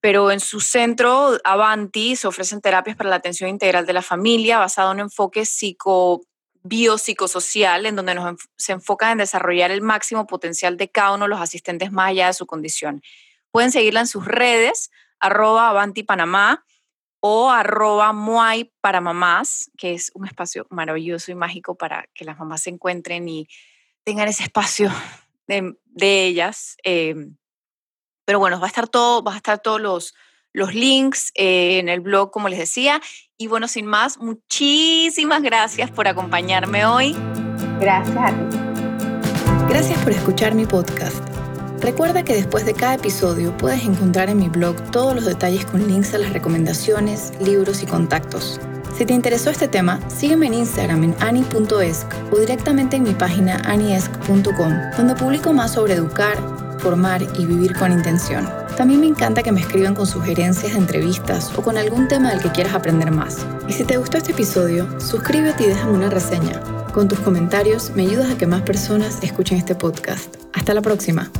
pero 0.00 0.30
en 0.30 0.40
su 0.40 0.60
centro, 0.60 1.38
Avanti, 1.44 2.16
se 2.16 2.28
ofrecen 2.28 2.60
terapias 2.60 2.96
para 2.96 3.10
la 3.10 3.16
atención 3.16 3.50
integral 3.50 3.86
de 3.86 3.92
la 3.92 4.02
familia 4.02 4.58
basado 4.58 4.90
en 4.92 4.96
un 4.96 5.00
enfoque 5.02 5.44
psico 5.44 6.22
biopsicosocial, 6.68 7.86
en 7.86 7.96
donde 7.96 8.14
nos, 8.14 8.36
se 8.56 8.72
enfoca 8.72 9.12
en 9.12 9.18
desarrollar 9.18 9.70
el 9.70 9.82
máximo 9.82 10.26
potencial 10.26 10.76
de 10.76 10.90
cada 10.90 11.14
uno 11.14 11.24
de 11.24 11.30
los 11.30 11.40
asistentes 11.40 11.92
más 11.92 12.10
allá 12.10 12.26
de 12.28 12.34
su 12.34 12.46
condición. 12.46 13.02
Pueden 13.50 13.72
seguirla 13.72 14.00
en 14.00 14.06
sus 14.06 14.24
redes, 14.24 14.90
arroba 15.18 15.68
Avanti 15.68 16.02
Panamá 16.02 16.64
o 17.20 17.50
arroba 17.50 18.12
Muay 18.12 18.72
para 18.80 19.00
mamás, 19.00 19.70
que 19.76 19.94
es 19.94 20.12
un 20.14 20.26
espacio 20.26 20.66
maravilloso 20.70 21.32
y 21.32 21.34
mágico 21.34 21.74
para 21.74 22.08
que 22.14 22.24
las 22.24 22.38
mamás 22.38 22.62
se 22.62 22.70
encuentren 22.70 23.28
y 23.28 23.48
tengan 24.04 24.28
ese 24.28 24.44
espacio 24.44 24.90
de, 25.46 25.76
ellas. 26.26 26.76
Em, 26.82 27.36
pero 28.24 28.38
bueno, 28.38 28.60
va 28.60 28.66
a 28.66 28.68
estar 28.68 28.88
todo, 28.88 29.22
va 29.22 29.34
a 29.34 29.36
estar 29.36 29.60
todos 29.60 29.80
los, 29.80 30.14
los 30.52 30.74
links 30.74 31.32
eh, 31.34 31.78
en 31.78 31.88
el 31.88 32.00
blog, 32.00 32.30
como 32.30 32.48
les 32.48 32.58
decía. 32.58 33.00
Y 33.38 33.48
bueno, 33.48 33.68
sin 33.68 33.86
más, 33.86 34.18
muchísimas 34.18 35.42
gracias 35.42 35.90
por 35.90 36.08
acompañarme 36.08 36.86
hoy. 36.86 37.14
Gracias 37.78 38.16
a 38.16 38.28
ti. 38.28 38.56
Gracias 39.68 39.98
por 40.02 40.12
escuchar 40.12 40.54
mi 40.54 40.64
podcast. 40.64 41.22
Recuerda 41.80 42.24
que 42.24 42.34
después 42.34 42.64
de 42.64 42.72
cada 42.72 42.94
episodio 42.94 43.54
puedes 43.58 43.84
encontrar 43.84 44.30
en 44.30 44.38
mi 44.38 44.48
blog 44.48 44.76
todos 44.90 45.14
los 45.14 45.26
detalles 45.26 45.66
con 45.66 45.86
links 45.86 46.14
a 46.14 46.18
las 46.18 46.32
recomendaciones, 46.32 47.34
libros 47.40 47.82
y 47.82 47.86
contactos. 47.86 48.58
Si 48.96 49.04
te 49.04 49.12
interesó 49.12 49.50
este 49.50 49.68
tema, 49.68 50.00
sígueme 50.08 50.46
en 50.46 50.54
Instagram 50.54 51.04
en 51.04 51.16
ani.esc 51.20 52.06
o 52.32 52.38
directamente 52.38 52.96
en 52.96 53.02
mi 53.02 53.12
página 53.12 53.56
aniesc.com, 53.66 54.72
donde 54.96 55.14
publico 55.14 55.52
más 55.52 55.74
sobre 55.74 55.92
educar, 55.92 56.38
formar 56.78 57.20
y 57.38 57.44
vivir 57.44 57.76
con 57.76 57.92
intención. 57.92 58.65
También 58.76 59.00
me 59.00 59.06
encanta 59.06 59.42
que 59.42 59.52
me 59.52 59.60
escriban 59.60 59.94
con 59.94 60.06
sugerencias 60.06 60.72
de 60.72 60.78
entrevistas 60.78 61.50
o 61.56 61.62
con 61.62 61.78
algún 61.78 62.08
tema 62.08 62.30
del 62.30 62.40
que 62.40 62.50
quieras 62.50 62.74
aprender 62.74 63.10
más. 63.10 63.46
Y 63.66 63.72
si 63.72 63.84
te 63.84 63.96
gustó 63.96 64.18
este 64.18 64.32
episodio, 64.32 64.86
suscríbete 65.00 65.64
y 65.64 65.68
déjame 65.68 65.92
una 65.92 66.10
reseña. 66.10 66.60
Con 66.92 67.08
tus 67.08 67.18
comentarios 67.20 67.92
me 67.94 68.02
ayudas 68.02 68.30
a 68.30 68.38
que 68.38 68.46
más 68.46 68.62
personas 68.62 69.18
escuchen 69.22 69.58
este 69.58 69.74
podcast. 69.74 70.34
Hasta 70.52 70.74
la 70.74 70.82
próxima. 70.82 71.30